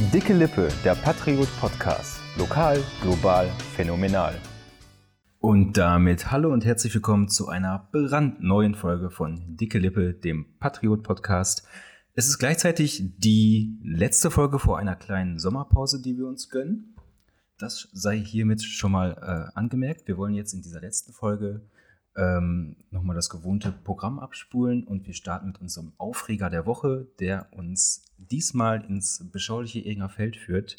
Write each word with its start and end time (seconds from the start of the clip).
Dicke 0.00 0.32
Lippe, 0.32 0.68
der 0.84 0.94
Patriot 0.94 1.48
Podcast. 1.58 2.20
Lokal, 2.38 2.80
global, 3.02 3.50
phänomenal. 3.74 4.32
Und 5.40 5.76
damit 5.76 6.30
hallo 6.30 6.52
und 6.52 6.64
herzlich 6.64 6.94
willkommen 6.94 7.28
zu 7.28 7.48
einer 7.48 7.88
brandneuen 7.90 8.76
Folge 8.76 9.10
von 9.10 9.56
Dicke 9.56 9.80
Lippe, 9.80 10.14
dem 10.14 10.46
Patriot 10.60 11.02
Podcast. 11.02 11.66
Es 12.14 12.28
ist 12.28 12.38
gleichzeitig 12.38 13.02
die 13.18 13.76
letzte 13.82 14.30
Folge 14.30 14.60
vor 14.60 14.78
einer 14.78 14.94
kleinen 14.94 15.40
Sommerpause, 15.40 16.00
die 16.00 16.16
wir 16.16 16.28
uns 16.28 16.48
gönnen. 16.48 16.94
Das 17.58 17.88
sei 17.92 18.20
hiermit 18.20 18.62
schon 18.62 18.92
mal 18.92 19.16
äh, 19.20 19.58
angemerkt. 19.58 20.06
Wir 20.06 20.16
wollen 20.16 20.34
jetzt 20.34 20.54
in 20.54 20.62
dieser 20.62 20.80
letzten 20.80 21.12
Folge 21.12 21.62
ähm, 22.18 22.76
nochmal 22.90 23.14
das 23.14 23.30
gewohnte 23.30 23.72
Programm 23.72 24.18
abspulen 24.18 24.84
und 24.84 25.06
wir 25.06 25.14
starten 25.14 25.46
mit 25.46 25.60
unserem 25.60 25.92
Aufreger 25.98 26.50
der 26.50 26.66
Woche, 26.66 27.06
der 27.20 27.46
uns 27.52 28.04
diesmal 28.18 28.84
ins 28.84 29.24
beschauliche 29.30 29.78
Feld 30.08 30.36
führt. 30.36 30.76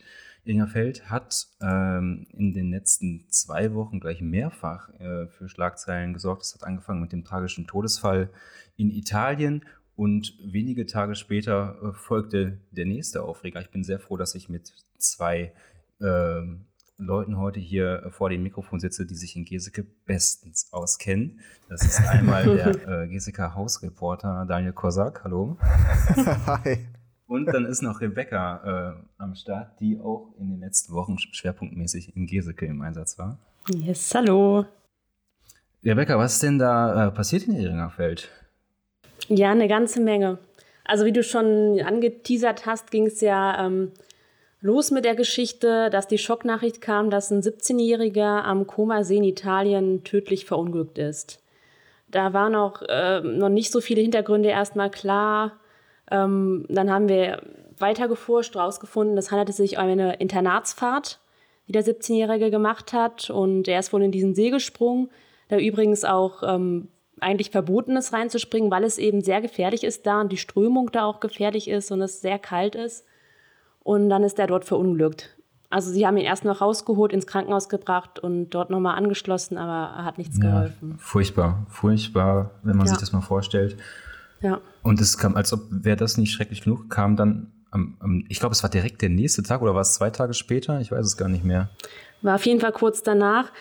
Feld 0.67 1.09
hat 1.09 1.47
ähm, 1.61 2.27
in 2.31 2.53
den 2.53 2.71
letzten 2.71 3.25
zwei 3.29 3.73
Wochen 3.73 3.99
gleich 3.99 4.21
mehrfach 4.21 4.89
äh, 4.99 5.27
für 5.27 5.47
Schlagzeilen 5.47 6.13
gesorgt. 6.13 6.43
Es 6.43 6.55
hat 6.55 6.63
angefangen 6.63 7.01
mit 7.01 7.13
dem 7.13 7.23
tragischen 7.23 7.67
Todesfall 7.67 8.29
in 8.75 8.89
Italien 8.89 9.63
und 9.95 10.37
wenige 10.43 10.85
Tage 10.85 11.15
später 11.15 11.77
äh, 11.81 11.93
folgte 11.93 12.59
der 12.71 12.85
nächste 12.85 13.23
Aufreger. 13.23 13.61
Ich 13.61 13.69
bin 13.69 13.83
sehr 13.83 13.99
froh, 13.99 14.17
dass 14.17 14.35
ich 14.35 14.49
mit 14.49 14.73
zwei 14.97 15.53
äh, 16.01 16.41
Leuten 16.99 17.37
heute 17.37 17.61
hier 17.61 18.07
vor 18.09 18.29
dem 18.29 18.43
Mikrofon 18.43 18.81
sitze, 18.81 19.05
die 19.05 19.15
sich 19.15 19.37
in 19.37 19.45
Geseke 19.45 19.85
bestens 20.05 20.67
auskennen. 20.73 21.39
Das 21.69 21.83
ist 21.83 22.05
einmal 22.05 22.43
der 22.57 23.03
äh, 23.03 23.07
Geseke 23.07 23.55
Hausreporter 23.55 24.45
Daniel 24.45 24.73
Kosak. 24.73 25.23
Hallo. 25.23 25.57
Hi. 26.45 26.87
Und 27.25 27.45
dann 27.45 27.65
ist 27.65 27.81
noch 27.81 28.01
Rebecca 28.01 28.97
äh, 28.97 29.21
am 29.21 29.33
Start, 29.35 29.79
die 29.79 29.97
auch 29.97 30.33
in 30.39 30.49
den 30.49 30.59
letzten 30.59 30.93
Wochen 30.93 31.17
schwerpunktmäßig 31.17 32.17
in 32.17 32.27
Geseke 32.27 32.65
im 32.65 32.81
Einsatz 32.81 33.17
war. 33.17 33.37
Yes, 33.69 34.13
hallo. 34.13 34.65
Rebecca, 35.81 36.17
was 36.17 36.33
ist 36.33 36.43
denn 36.43 36.59
da 36.59 37.07
äh, 37.07 37.11
passiert 37.11 37.43
in 37.43 37.55
Ehringerfeld? 37.55 38.29
Ja, 39.29 39.51
eine 39.51 39.69
ganze 39.69 40.01
Menge. 40.01 40.37
Also 40.83 41.05
wie 41.05 41.13
du 41.13 41.23
schon 41.23 41.79
angeteasert 41.79 42.65
hast, 42.65 42.91
ging 42.91 43.05
es 43.05 43.21
ja 43.21 43.65
ähm, 43.65 43.91
los 44.61 44.91
mit 44.91 45.05
der 45.05 45.15
Geschichte, 45.15 45.89
dass 45.89 46.07
die 46.07 46.17
Schocknachricht 46.17 46.81
kam, 46.81 47.09
dass 47.09 47.31
ein 47.31 47.41
17-Jähriger 47.41 48.43
am 48.43 48.67
Koma-See 48.67 49.17
in 49.17 49.23
Italien 49.23 50.03
tödlich 50.03 50.45
verunglückt 50.45 50.97
ist. 50.97 51.41
Da 52.11 52.33
waren 52.33 52.53
noch, 52.53 52.81
äh, 52.81 53.21
noch 53.21 53.49
nicht 53.49 53.71
so 53.71 53.81
viele 53.81 54.01
Hintergründe 54.01 54.49
erstmal 54.49 54.89
klar. 54.89 55.59
Ähm, 56.11 56.65
dann 56.69 56.91
haben 56.91 57.07
wir 57.07 57.41
weiter 57.77 58.07
geforscht, 58.07 58.55
rausgefunden, 58.55 59.17
es 59.17 59.31
handelte 59.31 59.53
sich 59.53 59.77
um 59.77 59.83
eine 59.83 60.15
Internatsfahrt, 60.15 61.19
die 61.67 61.71
der 61.71 61.85
17-Jährige 61.85 62.51
gemacht 62.51 62.93
hat. 62.93 63.29
Und 63.29 63.67
er 63.67 63.79
ist 63.79 63.93
wohl 63.93 64.03
in 64.03 64.11
diesen 64.11 64.35
See 64.35 64.49
gesprungen, 64.49 65.09
der 65.49 65.61
übrigens 65.61 66.03
auch 66.03 66.43
ähm, 66.43 66.89
eigentlich 67.21 67.51
verboten 67.51 67.95
ist, 67.95 68.11
reinzuspringen, 68.11 68.71
weil 68.71 68.83
es 68.83 68.97
eben 68.97 69.21
sehr 69.21 69.39
gefährlich 69.39 69.83
ist 69.83 70.05
da 70.05 70.21
und 70.21 70.31
die 70.31 70.37
Strömung 70.37 70.91
da 70.91 71.05
auch 71.05 71.19
gefährlich 71.19 71.69
ist 71.69 71.91
und 71.91 72.01
es 72.01 72.21
sehr 72.21 72.39
kalt 72.39 72.75
ist. 72.75 73.05
Und 73.83 74.09
dann 74.09 74.23
ist 74.23 74.39
er 74.39 74.47
dort 74.47 74.65
verunglückt. 74.65 75.35
Also 75.69 75.91
sie 75.91 76.07
haben 76.07 76.17
ihn 76.17 76.25
erst 76.25 76.45
noch 76.45 76.61
rausgeholt, 76.61 77.13
ins 77.13 77.27
Krankenhaus 77.27 77.69
gebracht 77.69 78.17
und 78.17 78.49
dort 78.49 78.71
nochmal 78.71 78.97
angeschlossen, 78.97 79.57
aber 79.57 79.97
er 79.97 80.05
hat 80.05 80.17
nichts 80.17 80.37
ja, 80.37 80.49
geholfen. 80.49 80.95
Furchtbar, 80.97 81.65
furchtbar, 81.69 82.51
wenn 82.63 82.75
man 82.75 82.87
ja. 82.87 82.93
sich 82.93 82.99
das 82.99 83.11
mal 83.11 83.21
vorstellt. 83.21 83.77
Ja. 84.41 84.61
Und 84.81 84.99
es 84.99 85.17
kam, 85.17 85.35
als 85.35 85.53
ob 85.53 85.61
wäre 85.69 85.97
das 85.97 86.17
nicht 86.17 86.31
schrecklich 86.31 86.63
genug, 86.63 86.89
kam 86.89 87.15
dann, 87.15 87.51
am, 87.69 88.25
ich 88.29 88.39
glaube, 88.39 88.53
es 88.53 88.63
war 88.63 88.69
direkt 88.69 89.03
der 89.03 89.09
nächste 89.09 89.43
Tag 89.43 89.61
oder 89.61 89.75
war 89.75 89.81
es 89.81 89.93
zwei 89.93 90.09
Tage 90.09 90.33
später? 90.33 90.81
Ich 90.81 90.91
weiß 90.91 91.05
es 91.05 91.17
gar 91.17 91.29
nicht 91.29 91.43
mehr. 91.43 91.69
War 92.23 92.35
auf 92.35 92.45
jeden 92.47 92.59
Fall 92.59 92.71
kurz 92.71 93.03
danach 93.03 93.51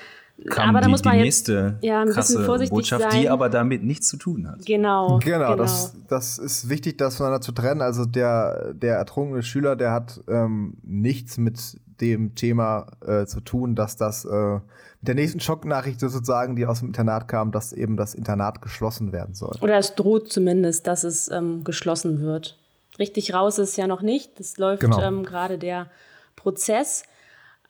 kam 0.47 0.71
aber 0.71 0.81
da 0.81 0.87
die, 0.87 0.91
muss 0.91 1.05
man 1.05 1.17
die 1.17 1.23
nächste 1.23 1.79
ja, 1.81 2.03
ein 2.03 2.11
krasse 2.11 2.45
Botschaft, 2.71 3.11
sein. 3.11 3.21
die 3.21 3.29
aber 3.29 3.49
damit 3.49 3.83
nichts 3.83 4.09
zu 4.09 4.17
tun 4.17 4.49
hat. 4.49 4.65
Genau. 4.65 5.19
Genau, 5.19 5.39
genau. 5.39 5.57
Das, 5.57 5.95
das 6.09 6.39
ist 6.39 6.69
wichtig, 6.69 6.99
das 6.99 7.17
voneinander 7.17 7.41
zu 7.41 7.53
trennen. 7.53 7.83
Also 7.83 8.05
der, 8.05 8.73
der 8.75 8.97
ertrunkene 8.97 9.43
Schüler, 9.43 9.75
der 9.75 9.93
hat 9.93 10.21
ähm, 10.29 10.77
nichts 10.83 11.39
mit 11.39 11.81
dem 12.01 12.35
Thema 12.35 12.87
äh, 13.05 13.27
zu 13.27 13.41
tun, 13.41 13.75
dass 13.75 13.97
das 13.97 14.25
äh, 14.25 14.55
mit 15.01 15.09
der 15.09 15.15
nächsten 15.15 15.41
Schocknachricht 15.41 16.01
sozusagen, 16.01 16.57
die 16.57 16.67
aus 16.67 16.81
dem 16.81 16.89
Internat 16.89 17.29
kam, 17.29 17.51
dass 17.51 17.73
eben 17.73 17.97
das 17.97 18.15
Internat 18.15 18.63
geschlossen 18.63 19.13
werden 19.13 19.35
soll. 19.35 19.57
Oder 19.61 19.79
es 19.79 19.95
droht 19.95 20.31
zumindest, 20.31 20.87
dass 20.87 21.05
es 21.05 21.31
ähm, 21.31 21.65
geschlossen 21.65 22.21
wird. 22.21 22.57
Richtig 22.99 23.35
raus 23.35 23.59
ist 23.59 23.77
ja 23.77 23.87
noch 23.87 24.03
nicht. 24.03 24.39
Es 24.41 24.59
läuft 24.59 24.83
genau. 24.83 25.01
ähm, 25.01 25.25
gerade 25.25 25.59
der 25.59 25.89
Prozess. 26.37 27.05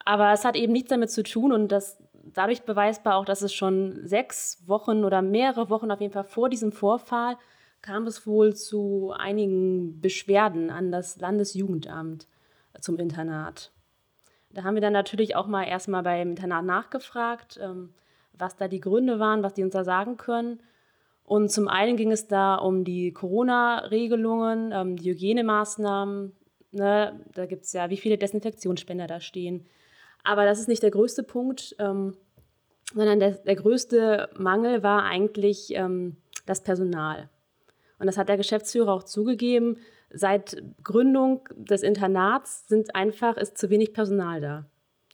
Aber 0.05 0.33
es 0.33 0.45
hat 0.45 0.57
eben 0.57 0.73
nichts 0.73 0.89
damit 0.89 1.11
zu 1.11 1.23
tun 1.23 1.53
und 1.53 1.69
das 1.69 1.99
dadurch 2.35 2.63
beweisbar 2.63 3.17
auch, 3.17 3.25
dass 3.25 3.43
es 3.43 3.53
schon 3.53 4.07
sechs 4.07 4.63
Wochen 4.67 5.05
oder 5.05 5.23
mehrere 5.23 5.71
Wochen 5.71 5.91
auf 5.91 6.01
jeden 6.01 6.13
Fall 6.13 6.25
vor 6.25 6.49
diesem 6.49 6.73
Vorfall 6.73 7.37
kam 7.83 8.07
es 8.07 8.27
wohl 8.27 8.55
zu 8.57 9.13
einigen 9.17 10.01
Beschwerden 10.01 10.71
an 10.71 10.91
das 10.91 11.19
Landesjugendamt 11.19 12.27
zum 12.81 12.99
Internat. 12.99 13.73
Da 14.51 14.65
haben 14.65 14.75
wir 14.75 14.81
dann 14.81 14.93
natürlich 14.93 15.37
auch 15.37 15.47
mal 15.47 15.65
erstmal 15.65 16.03
beim 16.03 16.31
Internat 16.31 16.65
nachgefragt, 16.65 17.59
ähm, 17.63 17.95
was 18.33 18.57
da 18.57 18.69
die 18.69 18.81
Gründe 18.81 19.19
waren, 19.19 19.43
was 19.43 19.55
die 19.55 19.63
uns 19.63 19.73
da 19.73 19.85
sagen 19.85 20.17
können. 20.17 20.61
Und 21.25 21.51
zum 21.51 21.69
einen 21.69 21.97
ging 21.97 22.11
es 22.11 22.27
da 22.27 22.55
um 22.55 22.85
die 22.85 23.13
Corona-Regelungen, 23.13 24.73
ähm, 24.73 24.97
die 24.97 25.11
Hygienemaßnahmen. 25.11 26.33
Ne? 26.73 27.21
Da 27.35 27.47
gibt 27.47 27.65
es 27.65 27.73
ja, 27.73 27.91
wie 27.91 27.99
viele 27.99 28.17
Desinfektionsspender 28.17 29.07
da 29.07 29.21
stehen, 29.21 29.67
aber 30.25 30.45
das 30.45 30.61
ist 30.61 30.69
nicht 30.69 30.83
der 30.83 30.91
größte 30.91 31.23
Punkt, 31.23 31.77
ähm, 31.79 32.17
sondern 32.95 33.21
der, 33.21 33.33
der, 33.33 33.57
größte 33.57 34.31
Mangel 34.37 34.83
war 34.83 35.05
eigentlich 35.05 35.75
ähm, 35.75 36.17
das 36.47 36.63
Personal. 36.63 37.29
Und 37.99 38.07
das 38.07 38.17
hat 38.17 38.29
der 38.29 38.37
Geschäftsführer 38.37 38.93
auch 38.93 39.03
zugegeben. 39.03 39.79
Seit 40.11 40.63
Gründung 40.83 41.49
des 41.55 41.83
Internats 41.83 42.67
sind 42.69 42.95
einfach, 42.95 43.37
ist 43.37 43.59
zu 43.59 43.71
wenig 43.71 43.93
Personal 43.93 44.41
da. 44.41 44.67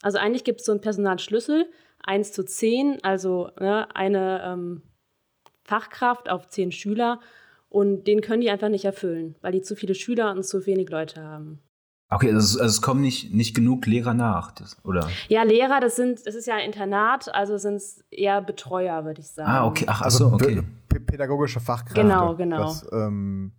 Also 0.03 0.19
eigentlich 0.19 0.45
gibt 0.45 0.61
es 0.61 0.67
so 0.67 0.73
einen 0.73 0.83
Personalschlüssel, 0.83 1.67
1 2.05 2.33
zu 2.33 2.45
10, 2.45 3.03
also 3.03 3.51
ne, 3.59 3.89
eine 3.97 4.43
ähm, 4.45 4.83
Fachkraft 5.65 6.29
auf 6.29 6.47
10 6.47 6.73
Schüler. 6.73 7.21
Und 7.71 8.07
den 8.07 8.21
können 8.21 8.43
die 8.43 8.51
einfach 8.51 8.69
nicht 8.69 8.85
erfüllen, 8.85 9.35
weil 9.41 9.53
die 9.53 9.63
zu 9.63 9.75
viele 9.75 9.97
Schüler 9.97 10.31
und 10.31 10.45
zu 10.45 10.65
wenig 10.67 10.91
Leute 10.91 11.23
haben. 11.23 11.61
Okay, 12.11 12.33
also, 12.33 12.61
also 12.61 12.71
es 12.71 12.83
kommen 12.83 13.01
nicht, 13.01 13.33
nicht 13.33 13.55
genug 13.57 13.87
Lehrer 13.87 14.15
nach, 14.15 14.53
das, 14.53 14.77
oder? 14.85 15.09
Ja, 15.29 15.43
Lehrer, 15.43 15.81
das 15.81 15.97
sind, 15.97 16.27
das 16.27 16.35
ist 16.35 16.47
ja 16.47 16.55
ein 16.55 16.67
Internat, 16.67 17.35
also 17.35 17.57
sind 17.57 17.77
es 17.77 18.05
eher 18.11 18.43
Betreuer, 18.43 19.05
würde 19.05 19.21
ich 19.21 19.29
sagen. 19.29 19.51
Ah, 19.51 19.67
okay, 19.67 19.85
ach, 19.89 20.03
also 20.03 20.29
so, 20.29 20.35
okay. 20.35 20.63
Pädagogische 21.07 21.61
Fachkräfte. 21.61 22.03
Genau, 22.03 22.37
genau. 22.37 22.59
Das, 22.59 22.87
ähm, 22.93 23.53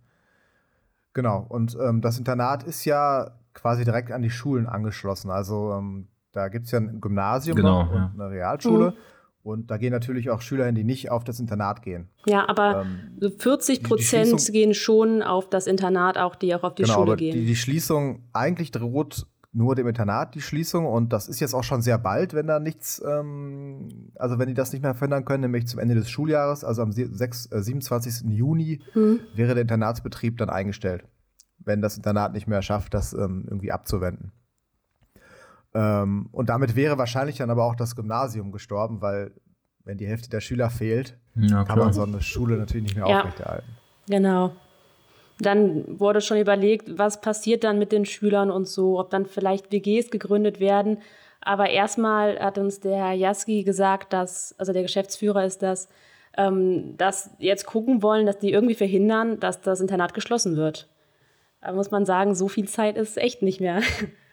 genau, 1.12 1.44
und 1.48 1.76
ähm, 1.80 2.00
das 2.00 2.18
Internat 2.18 2.62
ist 2.62 2.84
ja 2.84 3.32
quasi 3.52 3.84
direkt 3.84 4.12
an 4.12 4.22
die 4.22 4.30
Schulen 4.30 4.66
angeschlossen. 4.66 5.30
Also 5.30 5.72
ähm, 5.72 6.08
da 6.32 6.48
gibt 6.48 6.66
es 6.66 6.70
ja 6.70 6.78
ein 6.78 7.00
Gymnasium 7.00 7.56
genau, 7.56 7.80
und 7.80 7.94
ja. 7.94 8.12
eine 8.14 8.30
Realschule. 8.30 8.90
Mhm. 8.90 8.96
Und 9.46 9.70
da 9.70 9.76
gehen 9.76 9.92
natürlich 9.92 10.28
auch 10.30 10.40
Schüler 10.40 10.66
hin, 10.66 10.74
die 10.74 10.82
nicht 10.82 11.12
auf 11.12 11.22
das 11.22 11.38
Internat 11.38 11.82
gehen. 11.82 12.08
Ja, 12.26 12.48
aber 12.48 12.84
ähm, 13.20 13.32
40 13.38 13.84
Prozent 13.84 14.44
gehen 14.52 14.74
schon 14.74 15.22
auf 15.22 15.48
das 15.48 15.68
Internat, 15.68 16.18
auch 16.18 16.34
die 16.34 16.52
auch 16.52 16.64
auf 16.64 16.74
die 16.74 16.82
genau, 16.82 16.94
Schule 16.94 17.12
aber 17.12 17.16
gehen. 17.16 17.32
Die, 17.32 17.46
die 17.46 17.54
Schließung, 17.54 18.24
eigentlich 18.32 18.72
droht 18.72 19.24
nur 19.52 19.76
dem 19.76 19.86
Internat 19.86 20.34
die 20.34 20.40
Schließung 20.40 20.84
und 20.84 21.12
das 21.12 21.28
ist 21.28 21.38
jetzt 21.38 21.54
auch 21.54 21.62
schon 21.62 21.80
sehr 21.80 21.96
bald, 21.96 22.34
wenn 22.34 22.48
da 22.48 22.58
nichts, 22.58 23.00
ähm, 23.08 24.10
also 24.16 24.38
wenn 24.40 24.48
die 24.48 24.54
das 24.54 24.72
nicht 24.72 24.82
mehr 24.82 24.94
verhindern 24.94 25.24
können, 25.24 25.42
nämlich 25.42 25.68
zum 25.68 25.78
Ende 25.78 25.94
des 25.94 26.10
Schuljahres, 26.10 26.64
also 26.64 26.82
am 26.82 26.90
6, 26.90 27.52
äh, 27.52 27.62
27. 27.62 28.28
Juni, 28.28 28.82
hm. 28.94 29.20
wäre 29.34 29.54
der 29.54 29.62
Internatsbetrieb 29.62 30.38
dann 30.38 30.50
eingestellt, 30.50 31.04
wenn 31.58 31.80
das 31.80 31.96
Internat 31.96 32.32
nicht 32.32 32.48
mehr 32.48 32.62
schafft, 32.62 32.94
das 32.94 33.12
ähm, 33.12 33.46
irgendwie 33.48 33.70
abzuwenden. 33.70 34.32
Ähm, 35.76 36.30
und 36.32 36.48
damit 36.48 36.74
wäre 36.74 36.96
wahrscheinlich 36.96 37.36
dann 37.36 37.50
aber 37.50 37.64
auch 37.64 37.76
das 37.76 37.94
Gymnasium 37.94 38.50
gestorben, 38.50 39.02
weil 39.02 39.32
wenn 39.84 39.98
die 39.98 40.06
Hälfte 40.06 40.30
der 40.30 40.40
Schüler 40.40 40.70
fehlt, 40.70 41.18
ja, 41.34 41.64
kann 41.64 41.78
man 41.78 41.92
so 41.92 42.02
eine 42.02 42.22
Schule 42.22 42.56
natürlich 42.56 42.84
nicht 42.84 42.96
mehr 42.96 43.06
ja, 43.06 43.18
aufrechterhalten. 43.18 43.68
Genau. 44.08 44.52
Dann 45.38 46.00
wurde 46.00 46.22
schon 46.22 46.38
überlegt, 46.38 46.98
was 46.98 47.20
passiert 47.20 47.62
dann 47.62 47.78
mit 47.78 47.92
den 47.92 48.06
Schülern 48.06 48.50
und 48.50 48.66
so, 48.66 48.98
ob 48.98 49.10
dann 49.10 49.26
vielleicht 49.26 49.70
WGs 49.70 50.10
gegründet 50.10 50.60
werden. 50.60 50.98
Aber 51.42 51.68
erstmal 51.68 52.38
hat 52.38 52.56
uns 52.56 52.80
der 52.80 52.96
Herr 52.96 53.12
Jaski 53.12 53.62
gesagt, 53.62 54.14
dass, 54.14 54.54
also 54.58 54.72
der 54.72 54.80
Geschäftsführer 54.80 55.44
ist 55.44 55.62
das, 55.62 55.90
ähm, 56.38 56.96
dass 56.96 57.30
jetzt 57.38 57.66
gucken 57.66 58.02
wollen, 58.02 58.24
dass 58.24 58.38
die 58.38 58.50
irgendwie 58.50 58.74
verhindern, 58.74 59.40
dass 59.40 59.60
das 59.60 59.80
Internat 59.80 60.14
geschlossen 60.14 60.56
wird. 60.56 60.88
Da 61.60 61.72
muss 61.72 61.90
man 61.90 62.06
sagen, 62.06 62.34
so 62.34 62.48
viel 62.48 62.66
Zeit 62.66 62.96
ist 62.96 63.18
echt 63.18 63.42
nicht 63.42 63.60
mehr. 63.60 63.82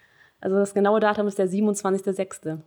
Also 0.44 0.58
das 0.58 0.74
genaue 0.74 1.00
Datum 1.00 1.28
ist 1.28 1.40
der 1.40 1.48
27.06. 1.48 2.60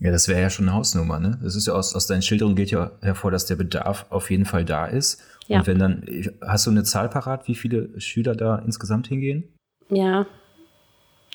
Ja, 0.00 0.12
das 0.12 0.28
wäre 0.28 0.42
ja 0.42 0.50
schon 0.50 0.68
eine 0.68 0.76
Hausnummer, 0.76 1.18
ne? 1.18 1.38
Das 1.42 1.56
ist 1.56 1.66
ja 1.66 1.72
aus, 1.72 1.94
aus 1.94 2.06
deinen 2.06 2.20
Schilderungen 2.20 2.56
geht 2.56 2.70
ja 2.70 2.90
hervor, 3.00 3.30
dass 3.30 3.46
der 3.46 3.56
Bedarf 3.56 4.04
auf 4.10 4.30
jeden 4.30 4.44
Fall 4.44 4.66
da 4.66 4.84
ist. 4.84 5.22
Ja. 5.46 5.60
Und 5.60 5.66
wenn 5.66 5.78
dann, 5.78 6.04
hast 6.42 6.66
du 6.66 6.70
eine 6.70 6.84
Zahl 6.84 7.08
parat, 7.08 7.48
wie 7.48 7.54
viele 7.54 7.98
Schüler 7.98 8.36
da 8.36 8.58
insgesamt 8.58 9.08
hingehen? 9.08 9.44
Ja, 9.88 10.26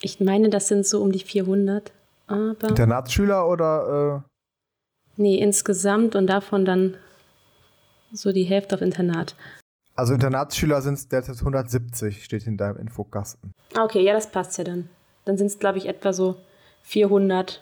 Ich 0.04 0.20
meine, 0.20 0.50
das 0.50 0.68
sind 0.68 0.86
so 0.86 1.02
um 1.02 1.12
die 1.12 1.20
400. 1.20 1.92
Aber 2.28 2.70
Internatsschüler 2.70 3.48
oder? 3.48 4.24
Äh 5.18 5.22
nee, 5.22 5.40
insgesamt 5.40 6.16
und 6.16 6.28
davon 6.28 6.66
dann 6.66 6.96
so 8.12 8.32
die 8.32 8.44
Hälfte 8.44 8.76
auf 8.76 8.82
Internat. 8.82 9.36
Also 9.96 10.14
Internatsschüler 10.14 10.82
sind 10.82 10.96
es 10.96 11.08
derzeit 11.08 11.40
170, 11.40 12.24
steht 12.24 12.46
in 12.46 12.58
deinem 12.58 12.78
Infokasten. 12.78 13.52
Okay, 13.80 14.04
ja, 14.04 14.14
das 14.14 14.30
passt 14.30 14.58
ja 14.58 14.66
dann. 14.66 14.90
Dann 15.26 15.38
sind 15.38 15.48
es, 15.48 15.60
glaube 15.60 15.78
ich, 15.78 15.88
etwa 15.88 16.14
so 16.14 16.36
400 16.84 17.62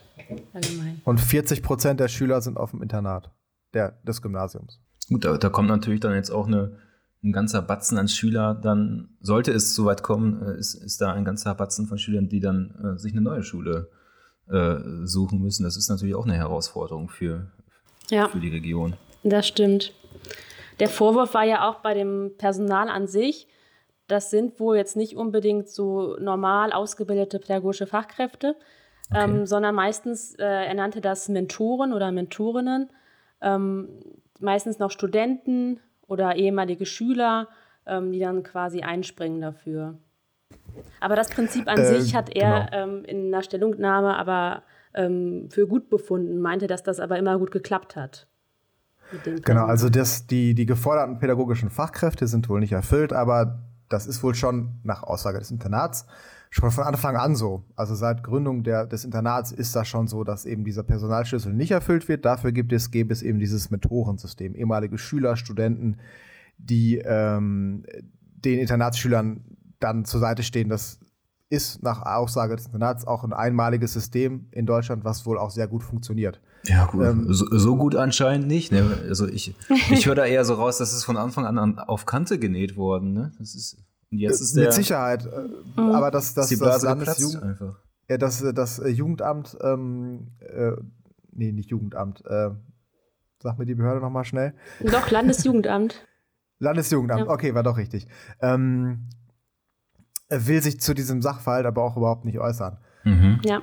allgemein. 0.54 1.02
Und 1.06 1.20
40 1.20 1.64
Prozent 1.64 2.00
der 2.00 2.08
Schüler 2.08 2.42
sind 2.42 2.58
auf 2.58 2.72
dem 2.72 2.82
Internat 2.82 3.32
der, 3.74 4.00
des 4.04 4.22
Gymnasiums. 4.22 4.80
Gut, 5.10 5.26
da, 5.26 5.38
da 5.38 5.50
kommt 5.50 5.70
natürlich 5.70 6.00
dann 6.00 6.14
jetzt 6.14 6.32
auch 6.32 6.48
eine, 6.48 6.78
ein 7.24 7.32
ganzer 7.32 7.62
Batzen 7.62 7.98
an 7.98 8.08
Schüler. 8.08 8.56
Dann 8.56 9.10
sollte 9.20 9.52
es 9.52 9.76
soweit 9.76 10.04
kommen, 10.04 10.42
äh, 10.42 10.58
ist, 10.58 10.74
ist 10.76 11.02
da 11.02 11.14
ein 11.14 11.26
ganzer 11.26 11.54
Batzen 11.56 11.88
von 11.88 11.98
Schülern, 11.98 12.30
die 12.30 12.40
dann 12.40 12.96
äh, 12.96 13.00
sich 13.00 13.14
eine 13.14 13.22
neue 13.22 13.44
Schule 13.44 13.90
äh, 14.50 14.78
suchen 15.06 15.42
müssen. 15.42 15.64
Das 15.64 15.78
ist 15.78 15.90
natürlich 15.90 16.16
auch 16.16 16.26
eine 16.26 16.36
Herausforderung 16.36 17.10
für, 17.10 17.52
ja, 18.10 18.28
für 18.28 18.40
die 18.40 18.50
Region. 18.50 18.96
Das 19.24 19.48
stimmt. 19.48 19.94
Der 20.80 20.90
Vorwurf 20.90 21.34
war 21.34 21.44
ja 21.44 21.70
auch 21.70 21.82
bei 21.82 21.94
dem 21.94 22.32
Personal 22.38 22.90
an 22.90 23.08
sich, 23.08 23.48
das 24.12 24.30
sind 24.30 24.60
wohl 24.60 24.78
jetzt 24.78 24.96
nicht 24.96 25.16
unbedingt 25.16 25.70
so 25.70 26.18
normal 26.20 26.72
ausgebildete 26.72 27.40
pädagogische 27.40 27.88
Fachkräfte, 27.88 28.56
okay. 29.10 29.24
ähm, 29.24 29.46
sondern 29.46 29.76
meistens, 29.76 30.36
äh, 30.36 30.44
er 30.44 30.74
nannte 30.74 31.02
das 31.02 31.30
Mentoren 31.30 31.94
oder 31.94 32.12
Mentorinnen, 32.12 32.90
ähm, 33.42 33.90
meistens 34.40 34.80
noch 34.80 34.92
Studenten 34.92 35.80
oder 36.08 36.36
ehemalige 36.36 36.86
Schüler, 36.86 37.48
ähm, 37.86 38.12
die 38.12 38.20
dann 38.20 38.44
quasi 38.44 38.82
einspringen 38.82 39.42
dafür. 39.42 39.98
Aber 41.00 41.16
das 41.16 41.30
Prinzip 41.30 41.68
an 41.68 41.80
äh, 41.80 42.00
sich 42.00 42.16
hat 42.16 42.36
er 42.36 42.66
genau. 42.66 42.84
Ähm, 42.84 43.06
in 43.06 43.34
einer 43.34 43.44
Stellungnahme 43.44 44.18
aber 44.18 44.64
ähm, 44.94 45.50
für 45.50 45.68
gut 45.68 45.90
befunden, 45.90 46.40
meinte, 46.40 46.68
dass 46.68 46.84
das 46.84 47.00
aber 47.00 47.18
immer 47.18 47.38
gut 47.40 47.52
geklappt 47.52 47.96
hat. 47.96 48.28
Genau, 49.44 49.66
also 49.66 49.90
das, 49.90 50.28
die, 50.28 50.54
die 50.54 50.66
geforderten 50.66 51.20
pädagogischen 51.20 51.70
Fachkräfte 51.70 52.28
sind 52.28 52.48
wohl 52.48 52.62
nicht 52.62 52.72
erfüllt, 52.72 53.12
aber 53.12 53.60
das 53.94 54.08
ist 54.08 54.24
wohl 54.24 54.36
schon 54.36 54.80
nach 54.84 55.04
Aussage 55.04 55.40
des 55.40 55.52
Internats 55.52 56.06
schon 56.52 56.70
von 56.70 56.84
Anfang 56.84 57.16
an 57.16 57.36
so. 57.36 57.64
Also 57.76 57.96
seit 57.96 58.24
Gründung 58.24 58.64
der, 58.64 58.86
des 58.86 59.06
Internats 59.06 59.52
ist 59.54 59.76
das 59.76 59.88
schon 59.88 60.08
so, 60.08 60.24
dass 60.24 60.46
eben 60.46 60.66
dieser 60.66 60.84
Personalschlüssel 60.84 61.54
nicht 61.54 61.72
erfüllt 61.72 62.10
wird. 62.10 62.26
Dafür 62.26 62.52
gibt 62.52 62.74
es, 62.74 62.92
gäbe 62.92 63.14
es 63.14 63.22
eben 63.22 63.40
dieses 63.40 63.72
Mentorensystem. 63.72 64.54
Ehemalige 64.54 64.98
Schüler, 64.98 65.38
Studenten, 65.38 65.98
die 66.58 66.98
ähm, 66.98 67.86
den 68.36 68.60
Internatsschülern 68.60 69.46
dann 69.80 70.04
zur 70.04 70.20
Seite 70.20 70.44
stehen. 70.44 70.68
Das 70.68 71.00
ist 71.52 71.84
nach 71.84 72.02
Aussage 72.06 72.56
des 72.56 72.68
Internats 72.68 73.06
auch 73.06 73.26
ein 73.26 73.34
einmaliges 73.34 73.92
System 73.92 74.48
in 74.52 74.66
Deutschland, 74.66 75.04
was 75.04 75.26
wohl 75.26 75.38
auch 75.38 75.52
sehr 75.52 75.68
gut 75.68 75.84
funktioniert. 75.84 76.40
Ja, 76.64 76.86
gut. 76.86 77.06
Ähm, 77.06 77.26
so, 77.34 77.46
so, 77.52 77.76
gut 77.76 77.96
anscheinend 77.96 78.48
nicht. 78.48 78.72
Ne? 78.72 79.00
Also 79.08 79.28
ich, 79.28 79.54
ich 79.92 80.06
höre 80.06 80.16
da 80.16 80.26
eher 80.26 80.46
so 80.46 80.54
raus, 80.54 80.78
dass 80.78 80.94
es 80.94 81.04
von 81.04 81.18
Anfang 81.18 81.46
an 81.46 81.78
auf 81.78 82.06
Kante 82.06 82.40
genäht 82.40 82.78
worden. 82.78 83.12
Ne? 83.14 83.34
Das 83.38 83.54
ist, 83.54 83.78
jetzt 84.12 84.40
ist 84.40 84.56
der, 84.56 84.66
Mit 84.66 84.74
Sicherheit. 84.74 85.26
Äh, 85.26 85.82
mhm. 85.82 85.92
Aber 85.92 86.10
das, 86.10 86.34
das, 86.34 86.50
das 86.58 86.84
Landesjugend, 86.84 87.60
ja, 88.10 88.18
das, 88.18 88.44
das 88.56 88.80
äh, 88.80 88.88
Jugendamt, 88.88 89.58
ähm, 89.62 90.28
äh, 90.40 90.72
nee, 91.34 91.52
nicht 91.52 91.70
Jugendamt, 91.70 92.24
äh, 92.26 92.52
sag 93.44 93.58
mir 93.58 93.66
die 93.66 93.76
Behörde 93.76 94.00
nochmal 94.00 94.24
schnell. 94.24 94.54
Doch, 94.80 95.12
Landesjugendamt. 95.12 96.08
Landesjugendamt, 96.60 97.26
ja. 97.26 97.30
okay, 97.30 97.54
war 97.56 97.64
doch 97.64 97.78
richtig. 97.78 98.08
Ähm, 98.42 99.10
will 100.32 100.62
sich 100.62 100.80
zu 100.80 100.94
diesem 100.94 101.22
Sachverhalt 101.22 101.66
aber 101.66 101.84
auch 101.84 101.98
überhaupt 101.98 102.26
nicht 102.26 102.40
äußern. 102.40 102.78
Mhm. 103.04 103.42
Ja. 103.44 103.62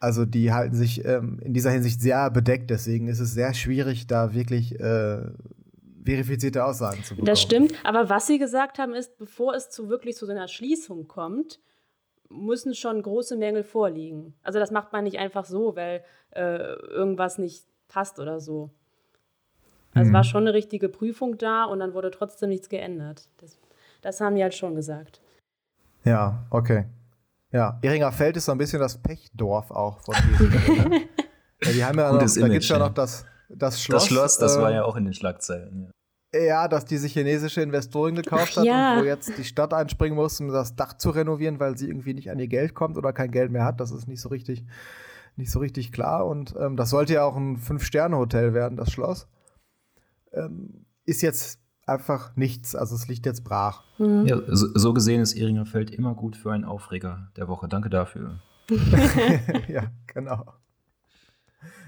Also 0.00 0.24
die 0.24 0.52
halten 0.52 0.74
sich 0.74 1.04
ähm, 1.04 1.40
in 1.42 1.54
dieser 1.54 1.70
Hinsicht 1.70 2.00
sehr 2.00 2.30
bedeckt, 2.30 2.70
deswegen 2.70 3.08
ist 3.08 3.20
es 3.20 3.34
sehr 3.34 3.54
schwierig, 3.54 4.06
da 4.06 4.32
wirklich 4.34 4.78
äh, 4.78 5.22
verifizierte 6.04 6.64
Aussagen 6.64 7.02
zu 7.02 7.14
bekommen. 7.14 7.26
Das 7.26 7.42
stimmt, 7.42 7.72
aber 7.84 8.08
was 8.08 8.26
sie 8.26 8.38
gesagt 8.38 8.78
haben, 8.78 8.94
ist, 8.94 9.18
bevor 9.18 9.54
es 9.54 9.70
zu 9.70 9.88
wirklich 9.88 10.16
zu 10.16 10.26
so 10.26 10.32
einer 10.32 10.48
Schließung 10.48 11.08
kommt, 11.08 11.58
müssen 12.30 12.74
schon 12.74 13.02
große 13.02 13.36
Mängel 13.36 13.64
vorliegen. 13.64 14.34
Also 14.42 14.58
das 14.58 14.70
macht 14.70 14.92
man 14.92 15.04
nicht 15.04 15.18
einfach 15.18 15.44
so, 15.44 15.74
weil 15.76 16.04
äh, 16.30 16.74
irgendwas 16.90 17.38
nicht 17.38 17.64
passt 17.88 18.20
oder 18.20 18.40
so. 18.40 18.70
Also 19.94 20.10
mhm. 20.10 20.14
war 20.14 20.24
schon 20.24 20.42
eine 20.42 20.54
richtige 20.54 20.88
Prüfung 20.88 21.38
da 21.38 21.64
und 21.64 21.80
dann 21.80 21.94
wurde 21.94 22.10
trotzdem 22.10 22.50
nichts 22.50 22.68
geändert. 22.68 23.28
Das, 23.38 23.58
das 24.02 24.20
haben 24.20 24.36
die 24.36 24.42
halt 24.42 24.54
schon 24.54 24.74
gesagt. 24.74 25.20
Ja, 26.08 26.46
okay. 26.50 26.86
Ja, 27.50 27.78
Iringer 27.82 28.12
Feld 28.12 28.36
ist 28.36 28.44
so 28.44 28.52
ein 28.52 28.58
bisschen 28.58 28.80
das 28.80 28.98
Pechdorf 28.98 29.70
auch 29.70 30.00
von 30.00 30.14
diesem. 30.30 30.52
ja, 31.62 31.72
die 31.72 31.84
haben 31.84 31.98
ja 31.98 32.12
noch, 32.12 32.18
da 32.18 32.48
gibt 32.48 32.62
es 32.62 32.68
ja 32.68 32.78
noch 32.78 32.92
das, 32.92 33.24
das 33.48 33.82
Schloss. 33.82 34.02
Das 34.02 34.08
Schloss, 34.08 34.38
das 34.38 34.56
äh, 34.56 34.60
war 34.60 34.72
ja 34.72 34.84
auch 34.84 34.96
in 34.96 35.04
den 35.04 35.14
Schlagzeilen. 35.14 35.90
Ja. 36.34 36.40
ja, 36.40 36.68
dass 36.68 36.84
diese 36.84 37.06
chinesische 37.06 37.62
Investorin 37.62 38.16
gekauft 38.16 38.56
hat 38.58 38.64
ja. 38.64 38.94
und 38.94 39.00
wo 39.02 39.04
jetzt 39.06 39.36
die 39.38 39.44
Stadt 39.44 39.72
einspringen 39.72 40.16
muss, 40.16 40.40
um 40.40 40.48
das 40.48 40.76
Dach 40.76 40.94
zu 40.94 41.10
renovieren, 41.10 41.58
weil 41.58 41.78
sie 41.78 41.88
irgendwie 41.88 42.12
nicht 42.12 42.30
an 42.30 42.38
ihr 42.38 42.48
Geld 42.48 42.74
kommt 42.74 42.98
oder 42.98 43.14
kein 43.14 43.30
Geld 43.30 43.50
mehr 43.50 43.64
hat. 43.64 43.80
Das 43.80 43.92
ist 43.92 44.08
nicht 44.08 44.20
so 44.20 44.28
richtig, 44.28 44.64
nicht 45.36 45.50
so 45.50 45.58
richtig 45.58 45.90
klar. 45.90 46.26
Und 46.26 46.54
ähm, 46.60 46.76
das 46.76 46.90
sollte 46.90 47.14
ja 47.14 47.24
auch 47.24 47.36
ein 47.36 47.56
Fünf-Sterne-Hotel 47.56 48.52
werden, 48.52 48.76
das 48.76 48.92
Schloss. 48.92 49.26
Ähm, 50.34 50.84
ist 51.06 51.22
jetzt 51.22 51.60
einfach 51.88 52.36
nichts. 52.36 52.74
Also 52.74 52.94
es 52.94 53.08
liegt 53.08 53.26
jetzt 53.26 53.44
brach. 53.44 53.84
Mhm. 53.98 54.26
Ja, 54.26 54.40
so, 54.48 54.66
so, 54.74 54.92
gesehen 54.92 55.20
ist 55.20 55.34
Iringer 55.34 55.66
Feld 55.66 55.90
immer 55.90 56.14
gut 56.14 56.36
für 56.36 56.52
einen 56.52 56.64
Aufreger 56.64 57.28
der 57.36 57.48
Woche. 57.48 57.68
Danke 57.68 57.90
dafür. 57.90 58.40
ja, 59.68 59.84
genau. 60.06 60.44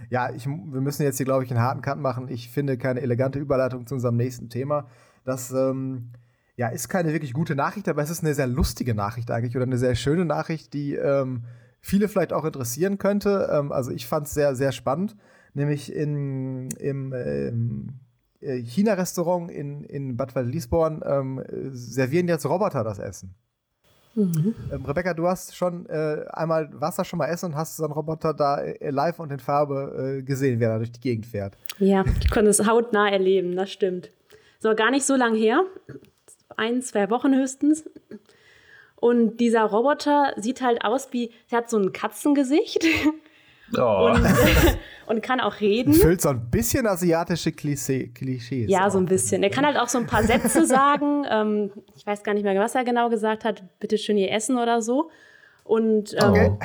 Ja, 0.08 0.30
ich, 0.34 0.46
wir 0.46 0.80
müssen 0.80 1.02
jetzt 1.02 1.18
hier, 1.18 1.26
glaube 1.26 1.44
ich, 1.44 1.50
einen 1.50 1.60
harten 1.60 1.82
Cut 1.82 1.98
machen. 1.98 2.28
Ich 2.28 2.50
finde 2.50 2.76
keine 2.76 3.00
elegante 3.00 3.38
Überleitung 3.38 3.86
zu 3.86 3.94
unserem 3.94 4.16
nächsten 4.16 4.48
Thema. 4.48 4.88
Das 5.24 5.52
ähm, 5.52 6.10
ja, 6.56 6.68
ist 6.68 6.88
keine 6.88 7.12
wirklich 7.12 7.32
gute 7.32 7.54
Nachricht, 7.54 7.88
aber 7.88 8.02
es 8.02 8.10
ist 8.10 8.24
eine 8.24 8.34
sehr 8.34 8.46
lustige 8.46 8.94
Nachricht 8.94 9.30
eigentlich 9.30 9.56
oder 9.56 9.66
eine 9.66 9.78
sehr 9.78 9.94
schöne 9.94 10.24
Nachricht, 10.24 10.74
die 10.74 10.94
ähm, 10.94 11.44
viele 11.80 12.08
vielleicht 12.08 12.32
auch 12.32 12.44
interessieren 12.44 12.98
könnte. 12.98 13.48
Ähm, 13.52 13.72
also 13.72 13.90
ich 13.92 14.06
fand 14.06 14.26
es 14.26 14.34
sehr, 14.34 14.54
sehr 14.54 14.72
spannend. 14.72 15.16
Nämlich 15.54 15.92
in, 15.92 16.68
im, 16.78 17.12
äh, 17.12 17.48
China-Restaurant 18.40 19.50
in, 19.50 19.84
in 19.84 20.16
Bad 20.16 20.34
Waldlisborn 20.34 21.02
ähm, 21.04 21.44
servieren 21.70 22.28
jetzt 22.28 22.46
Roboter 22.46 22.84
das 22.84 22.98
Essen. 22.98 23.34
Mhm. 24.14 24.54
Ähm, 24.72 24.84
Rebecca, 24.84 25.14
du 25.14 25.28
hast 25.28 25.56
schon 25.56 25.86
äh, 25.86 26.24
einmal, 26.32 26.68
warst 26.72 26.98
da 26.98 27.04
schon 27.04 27.18
mal 27.18 27.26
essen 27.26 27.46
und 27.46 27.56
hast 27.56 27.76
so 27.76 27.84
einen 27.84 27.92
Roboter 27.92 28.34
da 28.34 28.60
äh, 28.60 28.90
live 28.90 29.20
und 29.20 29.30
in 29.30 29.38
Farbe 29.38 30.18
äh, 30.18 30.22
gesehen, 30.22 30.58
wer 30.58 30.70
da 30.70 30.78
durch 30.78 30.92
die 30.92 31.00
Gegend 31.00 31.26
fährt. 31.26 31.56
Ja, 31.78 32.04
ich 32.20 32.30
konnte 32.30 32.50
es 32.50 32.66
hautnah 32.66 33.08
erleben, 33.08 33.54
das 33.56 33.70
stimmt. 33.70 34.10
So, 34.58 34.74
gar 34.74 34.90
nicht 34.90 35.06
so 35.06 35.14
lang 35.14 35.34
her, 35.34 35.64
ein, 36.56 36.82
zwei 36.82 37.08
Wochen 37.10 37.34
höchstens. 37.34 37.88
Und 38.96 39.38
dieser 39.38 39.62
Roboter 39.62 40.34
sieht 40.36 40.60
halt 40.60 40.84
aus 40.84 41.12
wie, 41.12 41.30
er 41.48 41.58
hat 41.58 41.70
so 41.70 41.78
ein 41.78 41.92
Katzengesicht. 41.92 42.84
Oh. 43.76 44.12
Und, 44.12 44.26
und 45.06 45.22
kann 45.22 45.40
auch 45.40 45.60
reden. 45.60 45.92
Füllt 45.94 46.20
so 46.20 46.30
ein 46.30 46.50
bisschen 46.50 46.86
asiatische 46.86 47.52
Klischee, 47.52 48.08
Klischees. 48.08 48.70
Ja, 48.70 48.90
so 48.90 48.98
ein 48.98 49.06
bisschen. 49.06 49.42
Er 49.42 49.50
kann 49.50 49.66
halt 49.66 49.76
auch 49.76 49.88
so 49.88 49.98
ein 49.98 50.06
paar 50.06 50.22
Sätze 50.22 50.66
sagen. 50.66 51.24
Ähm, 51.30 51.70
ich 51.94 52.04
weiß 52.06 52.24
gar 52.24 52.34
nicht 52.34 52.42
mehr, 52.42 52.58
was 52.58 52.74
er 52.74 52.82
genau 52.82 53.08
gesagt 53.08 53.44
hat. 53.44 53.62
Bitte 53.78 53.98
schön 53.98 54.16
ihr 54.16 54.32
Essen 54.32 54.58
oder 54.58 54.82
so. 54.82 55.10
Und 55.62 56.14
ähm, 56.14 56.30
okay. 56.30 56.58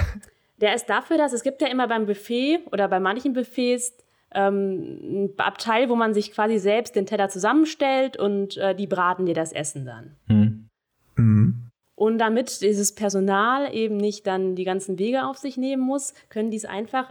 der 0.60 0.74
ist 0.74 0.86
dafür, 0.90 1.18
dass 1.18 1.34
es 1.34 1.44
gibt 1.44 1.62
ja 1.62 1.68
immer 1.68 1.88
beim 1.88 2.08
Buffet 2.08 2.62
oder 2.72 2.88
bei 2.88 3.00
manchen 3.00 3.34
Buffets 3.34 3.94
ähm, 4.34 5.26
ein 5.26 5.34
Abteil, 5.38 5.90
wo 5.90 5.96
man 5.96 6.14
sich 6.14 6.32
quasi 6.32 6.58
selbst 6.58 6.96
den 6.96 7.06
Teller 7.06 7.30
zusammenstellt 7.30 8.18
und 8.18 8.58
äh, 8.58 8.74
die 8.74 8.88
braten 8.88 9.26
dir 9.26 9.36
das 9.36 9.52
Essen 9.52 9.86
dann. 9.86 10.16
Hm. 10.28 10.68
Mhm. 11.16 11.65
Und 11.96 12.18
damit 12.18 12.62
dieses 12.62 12.94
Personal 12.94 13.74
eben 13.74 13.98
nicht 13.98 14.28
dann 14.28 14.56
die 14.56 14.66
ganzen 14.66 15.00
Wege 15.00 15.26
auf 15.26 15.38
sich 15.38 15.56
nehmen 15.56 15.82
muss, 15.82 16.14
können 16.30 16.52
die 16.52 16.58
es 16.58 16.66
einfach 16.66 17.10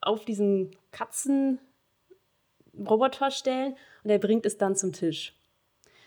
auf 0.00 0.24
diesen 0.24 0.76
Katzenroboter 0.90 1.60
stellen 3.30 3.76
und 4.02 4.10
er 4.10 4.18
bringt 4.18 4.44
es 4.44 4.58
dann 4.58 4.74
zum 4.74 4.92
Tisch. 4.92 5.34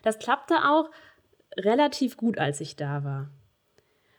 Das 0.03 0.19
klappte 0.19 0.55
auch 0.55 0.89
relativ 1.57 2.17
gut, 2.17 2.38
als 2.38 2.61
ich 2.61 2.75
da 2.75 3.03
war. 3.03 3.29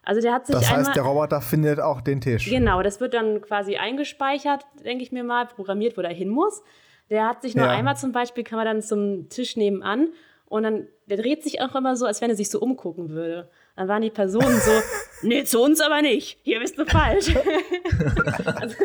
Also 0.02 0.20
der 0.22 0.32
hat 0.32 0.46
sich 0.46 0.56
Das 0.56 0.70
heißt, 0.70 0.96
der 0.96 1.02
Roboter 1.02 1.40
findet 1.40 1.78
auch 1.78 2.00
den 2.00 2.20
Tisch. 2.20 2.48
Genau, 2.48 2.82
das 2.82 3.00
wird 3.00 3.14
dann 3.14 3.42
quasi 3.42 3.76
eingespeichert, 3.76 4.66
denke 4.84 5.02
ich 5.02 5.12
mir 5.12 5.24
mal, 5.24 5.46
programmiert, 5.46 5.96
wo 5.96 6.00
er 6.00 6.12
hin 6.12 6.30
muss. 6.30 6.62
Der 7.10 7.26
hat 7.26 7.42
sich 7.42 7.54
nur 7.54 7.66
ja. 7.66 7.72
einmal 7.72 7.96
zum 7.96 8.12
Beispiel, 8.12 8.44
kann 8.44 8.56
man 8.56 8.66
dann 8.66 8.82
zum 8.82 9.28
Tisch 9.28 9.56
nebenan 9.56 10.08
und 10.46 10.62
dann, 10.62 10.88
der 11.06 11.18
dreht 11.18 11.42
sich 11.42 11.60
auch 11.60 11.74
immer 11.74 11.96
so, 11.96 12.06
als 12.06 12.20
wenn 12.20 12.30
er 12.30 12.36
sich 12.36 12.50
so 12.50 12.60
umgucken 12.60 13.10
würde. 13.10 13.50
Dann 13.76 13.88
waren 13.88 14.02
die 14.02 14.10
Personen 14.10 14.58
so, 14.60 14.70
nee, 15.22 15.44
zu 15.44 15.62
uns 15.62 15.80
aber 15.80 16.02
nicht. 16.02 16.38
Hier 16.42 16.60
bist 16.60 16.78
du 16.78 16.84
falsch. 16.84 17.34
also, 18.56 18.76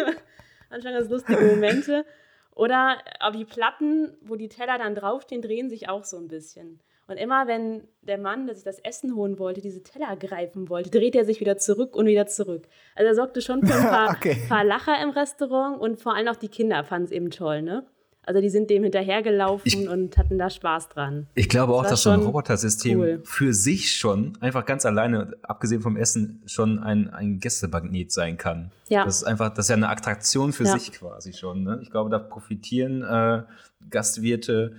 manchmal 0.70 0.94
ganz 0.94 1.10
lustige 1.10 1.42
Momente. 1.42 2.06
Oder 2.52 3.00
auch 3.20 3.32
die 3.32 3.46
Platten, 3.46 4.18
wo 4.22 4.36
die 4.36 4.48
Teller 4.48 4.78
dann 4.78 4.96
draufstehen, 4.96 5.42
drehen 5.42 5.70
sich 5.70 5.90
auch 5.90 6.06
so 6.06 6.18
ein 6.18 6.30
bisschen. 6.30 6.80
Und 7.08 7.18
immer 7.18 7.48
wenn 7.48 7.88
der 8.02 8.18
Mann, 8.18 8.48
der 8.48 8.56
sich 8.56 8.64
das 8.64 8.80
Essen 8.80 9.16
holen 9.16 9.38
wollte, 9.38 9.62
diese 9.62 9.84
Teller 9.84 10.16
greifen 10.16 10.70
wollte, 10.70 10.90
dreht 10.90 11.16
er 11.16 11.26
sich 11.26 11.40
wieder 11.40 11.58
zurück 11.58 11.96
und 11.96 12.08
wieder 12.08 12.26
zurück. 12.26 12.68
Also 12.96 13.08
er 13.08 13.16
sorgte 13.16 13.42
schon 13.42 13.66
für 13.66 13.76
ein 13.76 13.84
paar, 13.90 14.16
okay. 14.16 14.38
paar 14.48 14.64
Lacher 14.64 15.00
im 15.04 15.10
Restaurant 15.10 15.80
und 15.80 16.00
vor 16.00 16.16
allem 16.16 16.30
auch 16.30 16.36
die 16.36 16.48
Kinder 16.48 16.84
fanden 16.84 17.06
es 17.06 17.12
eben 17.12 17.30
toll, 17.30 17.62
ne? 17.62 17.86
Also 18.26 18.42
die 18.42 18.50
sind 18.50 18.70
dem 18.70 18.84
hinterhergelaufen 18.84 19.68
ich, 19.68 19.90
und 19.90 20.18
hatten 20.18 20.38
da 20.38 20.50
Spaß 20.50 20.90
dran. 20.90 21.28
Ich 21.36 21.50
glaube 21.50 21.74
das 21.74 21.82
auch, 21.82 21.90
dass 21.90 22.04
so 22.04 22.10
ein 22.10 22.22
Robotersystem 22.22 23.00
cool. 23.00 23.22
für 23.24 23.54
sich 23.54 23.94
schon, 23.94 24.38
einfach 24.42 24.66
ganz 24.66 24.86
alleine, 24.86 25.34
abgesehen 25.44 25.82
vom 25.82 25.96
Essen, 25.96 26.42
schon 26.46 26.80
ein, 26.80 27.10
ein 27.10 27.40
Gästemagnet 27.40 28.12
sein 28.12 28.38
kann. 28.38 28.72
Ja. 28.90 29.06
Das 29.06 29.18
ist 29.18 29.24
einfach, 29.24 29.50
das 29.50 29.66
ist 29.66 29.70
ja 29.70 29.76
eine 29.76 29.90
Attraktion 29.90 30.54
für 30.54 30.64
ja. 30.64 30.78
sich 30.78 30.92
quasi 30.92 31.34
schon. 31.34 31.64
Ne? 31.64 31.80
Ich 31.82 31.92
glaube, 31.92 32.10
da 32.10 32.20
profitieren 32.20 33.02
äh, 33.04 33.44
Gastwirte 33.90 34.74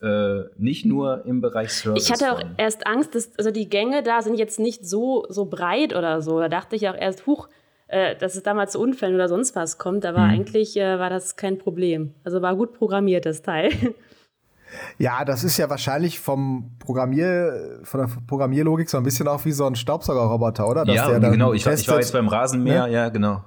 äh, 0.00 0.42
nicht 0.58 0.84
nur 0.84 1.24
im 1.24 1.40
Bereich 1.40 1.72
Service. 1.72 2.04
Ich 2.04 2.12
hatte 2.12 2.32
auch 2.32 2.40
von. 2.40 2.54
erst 2.58 2.86
Angst, 2.86 3.14
dass 3.14 3.30
also 3.38 3.50
die 3.50 3.68
Gänge 3.68 4.02
da 4.02 4.22
sind 4.22 4.34
jetzt 4.34 4.58
nicht 4.58 4.86
so, 4.86 5.24
so 5.28 5.46
breit 5.46 5.94
oder 5.94 6.20
so. 6.20 6.38
Da 6.38 6.48
dachte 6.48 6.76
ich 6.76 6.88
auch 6.88 6.94
erst, 6.94 7.26
huch, 7.26 7.48
äh, 7.94 8.16
dass 8.16 8.34
es 8.34 8.42
damals 8.42 8.72
zu 8.72 8.80
Unfällen 8.80 9.14
oder 9.14 9.28
sonst 9.28 9.54
was 9.54 9.78
kommt, 9.78 10.04
aber 10.04 10.18
mhm. 10.18 10.30
eigentlich 10.30 10.76
äh, 10.76 10.98
war 10.98 11.10
das 11.10 11.36
kein 11.36 11.58
Problem. 11.58 12.12
Also 12.24 12.42
war 12.42 12.56
gut 12.56 12.72
programmiert, 12.72 13.26
das 13.26 13.42
Teil. 13.42 13.70
Ja, 14.98 15.24
das 15.24 15.44
ist 15.44 15.56
ja 15.56 15.70
wahrscheinlich 15.70 16.18
vom 16.18 16.72
Programmier, 16.80 17.78
von 17.84 18.00
der 18.00 18.08
Programmierlogik 18.26 18.90
so 18.90 18.96
ein 18.96 19.04
bisschen 19.04 19.28
auch 19.28 19.44
wie 19.44 19.52
so 19.52 19.66
ein 19.66 19.76
Staubsaugerroboter, 19.76 20.68
oder? 20.68 20.84
Dass 20.84 20.96
ja, 20.96 21.16
genau. 21.20 21.52
Ich, 21.52 21.64
ich, 21.64 21.88
war 21.88 22.00
jetzt 22.00 22.12
beim 22.12 22.26
Rasenmäher, 22.26 22.88
ne? 22.88 22.92
ja, 22.92 23.08
genau. 23.08 23.44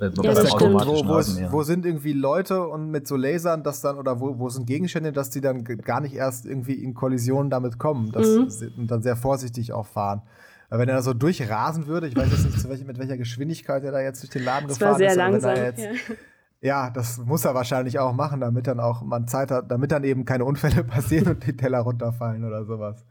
Ja, 0.00 0.08
das 0.08 0.50
stimmt. 0.50 0.86
Wo, 0.86 1.06
wo, 1.06 1.18
ist, 1.18 1.52
wo, 1.52 1.62
sind 1.62 1.84
irgendwie 1.84 2.14
Leute 2.14 2.66
und 2.66 2.90
mit 2.90 3.06
so 3.06 3.16
Lasern, 3.16 3.64
das 3.64 3.82
dann, 3.82 3.98
oder 3.98 4.18
wo, 4.18 4.38
wo 4.38 4.48
sind 4.48 4.66
Gegenstände, 4.66 5.12
dass 5.12 5.28
die 5.28 5.42
dann 5.42 5.62
gar 5.62 6.00
nicht 6.00 6.14
erst 6.14 6.46
irgendwie 6.46 6.82
in 6.82 6.94
Kollisionen 6.94 7.50
damit 7.50 7.78
kommen 7.78 8.10
das, 8.12 8.26
mhm. 8.26 8.72
und 8.78 8.90
dann 8.90 9.02
sehr 9.02 9.16
vorsichtig 9.16 9.74
auch 9.74 9.86
fahren. 9.86 10.22
Weil 10.68 10.80
wenn 10.80 10.88
er 10.88 11.02
so 11.02 11.14
durchrasen 11.14 11.86
würde, 11.86 12.08
ich 12.08 12.16
weiß 12.16 12.30
jetzt 12.30 12.44
nicht, 12.44 12.68
welch, 12.68 12.84
mit 12.84 12.98
welcher 12.98 13.16
Geschwindigkeit 13.16 13.84
er 13.84 13.92
da 13.92 14.00
jetzt 14.00 14.22
durch 14.22 14.30
den 14.30 14.44
Laden 14.44 14.68
das 14.68 14.78
gefahren 14.78 14.92
war 14.92 14.98
sehr 14.98 15.10
ist. 15.10 15.16
Langsam, 15.16 15.56
jetzt, 15.56 15.84
ja. 15.84 16.14
ja. 16.60 16.90
das 16.90 17.18
muss 17.18 17.44
er 17.44 17.54
wahrscheinlich 17.54 17.98
auch 17.98 18.12
machen, 18.12 18.40
damit 18.40 18.66
dann 18.66 18.80
auch 18.80 19.02
man 19.02 19.28
Zeit 19.28 19.50
hat, 19.50 19.70
damit 19.70 19.92
dann 19.92 20.04
eben 20.04 20.24
keine 20.24 20.44
Unfälle 20.44 20.84
passieren 20.84 21.28
und 21.28 21.46
die 21.46 21.56
Teller 21.56 21.80
runterfallen 21.80 22.44
oder 22.44 22.64
sowas. 22.64 23.04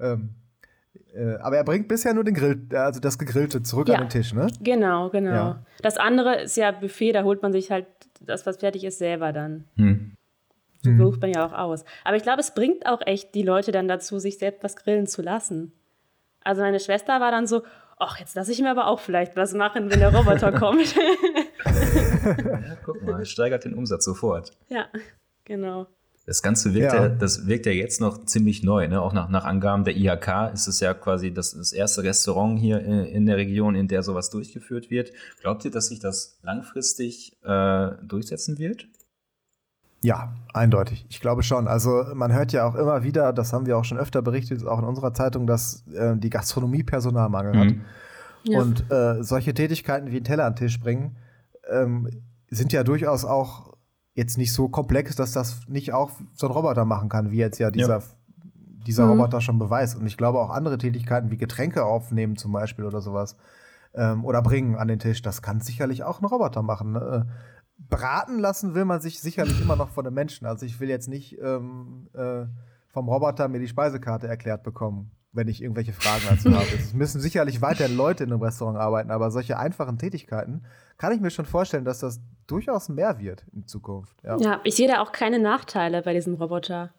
Ähm, 0.00 0.34
äh, 1.14 1.36
aber 1.36 1.56
er 1.56 1.64
bringt 1.64 1.88
bisher 1.88 2.12
nur 2.12 2.24
den 2.24 2.34
Grill, 2.34 2.60
also 2.72 3.00
das 3.00 3.18
Gegrillte 3.18 3.62
zurück 3.62 3.88
ja, 3.88 3.94
an 3.94 4.04
den 4.04 4.10
Tisch, 4.10 4.34
ne? 4.34 4.48
Genau, 4.60 5.08
genau. 5.10 5.30
Ja. 5.30 5.64
Das 5.82 5.96
andere 5.96 6.42
ist 6.42 6.56
ja 6.56 6.70
Buffet, 6.72 7.12
da 7.12 7.24
holt 7.24 7.42
man 7.42 7.52
sich 7.52 7.70
halt 7.70 7.86
das, 8.20 8.46
was 8.46 8.58
fertig 8.58 8.84
ist, 8.84 8.98
selber 8.98 9.32
dann. 9.32 9.64
Hm. 9.76 10.12
So 10.82 10.90
hm. 10.90 11.18
man 11.20 11.32
ja 11.32 11.46
auch 11.46 11.52
aus. 11.52 11.84
Aber 12.04 12.16
ich 12.16 12.22
glaube, 12.22 12.40
es 12.40 12.54
bringt 12.54 12.86
auch 12.86 13.00
echt 13.04 13.34
die 13.34 13.42
Leute 13.42 13.72
dann 13.72 13.88
dazu, 13.88 14.18
sich 14.18 14.38
selbst 14.38 14.62
was 14.62 14.76
grillen 14.76 15.06
zu 15.06 15.22
lassen. 15.22 15.72
Also 16.48 16.62
meine 16.62 16.80
Schwester 16.80 17.20
war 17.20 17.30
dann 17.30 17.46
so, 17.46 17.62
ach, 17.98 18.18
jetzt 18.18 18.34
lasse 18.34 18.50
ich 18.52 18.62
mir 18.62 18.70
aber 18.70 18.86
auch 18.86 19.00
vielleicht 19.00 19.36
was 19.36 19.52
machen, 19.52 19.90
wenn 19.90 19.98
der 19.98 20.14
Roboter 20.14 20.50
kommt. 20.58 20.96
ja, 20.96 22.76
guck 22.86 23.02
mal, 23.02 23.26
steigert 23.26 23.66
den 23.66 23.74
Umsatz 23.74 24.06
sofort. 24.06 24.52
Ja, 24.70 24.86
genau. 25.44 25.88
Das 26.24 26.42
Ganze 26.42 26.72
wirkt 26.72 26.94
ja. 26.94 27.02
ja. 27.02 27.08
das 27.10 27.46
wirkt 27.46 27.66
ja 27.66 27.72
jetzt 27.72 28.00
noch 28.00 28.24
ziemlich 28.24 28.62
neu, 28.62 28.88
ne? 28.88 29.02
Auch 29.02 29.12
nach, 29.12 29.28
nach 29.28 29.44
Angaben 29.44 29.84
der 29.84 29.94
IHK 29.94 30.54
ist 30.54 30.68
es 30.68 30.80
ja 30.80 30.94
quasi 30.94 31.34
das, 31.34 31.52
das 31.52 31.72
erste 31.72 32.02
Restaurant 32.02 32.58
hier 32.58 32.80
in, 32.80 33.04
in, 33.04 33.26
der 33.26 33.36
Region, 33.36 33.74
in 33.74 33.86
der 33.86 34.02
sowas 34.02 34.30
durchgeführt 34.30 34.88
wird. 34.88 35.12
Glaubt 35.42 35.66
ihr, 35.66 35.70
dass 35.70 35.88
sich 35.88 36.00
das 36.00 36.38
langfristig 36.42 37.36
äh, 37.44 37.90
durchsetzen 38.02 38.58
wird? 38.58 38.88
Ja, 40.00 40.34
eindeutig. 40.54 41.06
Ich 41.08 41.20
glaube 41.20 41.42
schon. 41.42 41.66
Also 41.66 42.04
man 42.14 42.32
hört 42.32 42.52
ja 42.52 42.66
auch 42.66 42.74
immer 42.74 43.02
wieder, 43.02 43.32
das 43.32 43.52
haben 43.52 43.66
wir 43.66 43.76
auch 43.76 43.84
schon 43.84 43.98
öfter 43.98 44.22
berichtet, 44.22 44.64
auch 44.66 44.78
in 44.78 44.84
unserer 44.84 45.12
Zeitung, 45.12 45.46
dass 45.46 45.86
äh, 45.88 46.16
die 46.16 46.30
Gastronomie 46.30 46.84
Personalmangel 46.84 47.54
mhm. 47.54 47.58
hat. 47.58 47.74
Ja. 48.44 48.60
Und 48.60 48.90
äh, 48.90 49.22
solche 49.22 49.52
Tätigkeiten 49.54 50.10
wie 50.10 50.16
einen 50.16 50.24
Teller 50.24 50.44
an 50.44 50.52
den 50.54 50.58
Tisch 50.58 50.78
bringen, 50.80 51.16
ähm, 51.68 52.08
sind 52.48 52.72
ja 52.72 52.84
durchaus 52.84 53.24
auch 53.24 53.74
jetzt 54.14 54.38
nicht 54.38 54.52
so 54.52 54.68
komplex, 54.68 55.16
dass 55.16 55.32
das 55.32 55.60
nicht 55.68 55.92
auch 55.92 56.10
so 56.34 56.46
ein 56.46 56.52
Roboter 56.52 56.84
machen 56.84 57.08
kann, 57.08 57.30
wie 57.30 57.36
jetzt 57.36 57.58
ja 57.58 57.70
dieser, 57.70 57.98
ja. 57.98 58.04
dieser 58.86 59.04
mhm. 59.04 59.12
Roboter 59.12 59.40
schon 59.40 59.58
beweist. 59.58 59.96
Und 59.96 60.06
ich 60.06 60.16
glaube 60.16 60.38
auch 60.38 60.50
andere 60.50 60.78
Tätigkeiten 60.78 61.30
wie 61.30 61.36
Getränke 61.36 61.84
aufnehmen 61.84 62.36
zum 62.36 62.52
Beispiel 62.52 62.84
oder 62.84 63.00
sowas 63.00 63.36
ähm, 63.94 64.24
oder 64.24 64.42
bringen 64.42 64.76
an 64.76 64.88
den 64.88 64.98
Tisch, 64.98 65.22
das 65.22 65.42
kann 65.42 65.60
sicherlich 65.60 66.04
auch 66.04 66.20
ein 66.20 66.24
Roboter 66.24 66.62
machen. 66.62 66.92
Ne? 66.92 67.26
Braten 67.78 68.38
lassen 68.38 68.74
will 68.74 68.84
man 68.84 69.00
sich 69.00 69.20
sicherlich 69.20 69.60
immer 69.60 69.76
noch 69.76 69.90
von 69.90 70.06
einem 70.06 70.14
Menschen. 70.14 70.46
Also 70.46 70.66
ich 70.66 70.80
will 70.80 70.88
jetzt 70.88 71.08
nicht 71.08 71.38
ähm, 71.40 72.08
äh, 72.14 72.46
vom 72.88 73.08
Roboter 73.08 73.48
mir 73.48 73.60
die 73.60 73.68
Speisekarte 73.68 74.26
erklärt 74.26 74.62
bekommen, 74.62 75.12
wenn 75.32 75.48
ich 75.48 75.62
irgendwelche 75.62 75.92
Fragen 75.92 76.24
dazu 76.28 76.50
habe. 76.54 76.66
Es 76.74 76.92
müssen 76.92 77.20
sicherlich 77.20 77.62
weiterhin 77.62 77.96
Leute 77.96 78.24
in 78.24 78.32
einem 78.32 78.42
Restaurant 78.42 78.78
arbeiten, 78.78 79.10
aber 79.10 79.30
solche 79.30 79.58
einfachen 79.58 79.98
Tätigkeiten 79.98 80.64
kann 80.96 81.12
ich 81.12 81.20
mir 81.20 81.30
schon 81.30 81.46
vorstellen, 81.46 81.84
dass 81.84 82.00
das 82.00 82.20
durchaus 82.46 82.88
mehr 82.88 83.20
wird 83.20 83.46
in 83.52 83.66
Zukunft. 83.66 84.16
Ja, 84.24 84.36
ja 84.38 84.60
ich 84.64 84.74
sehe 84.74 84.88
da 84.88 85.00
auch 85.00 85.12
keine 85.12 85.38
Nachteile 85.38 86.02
bei 86.02 86.12
diesem 86.12 86.34
Roboter. 86.34 86.90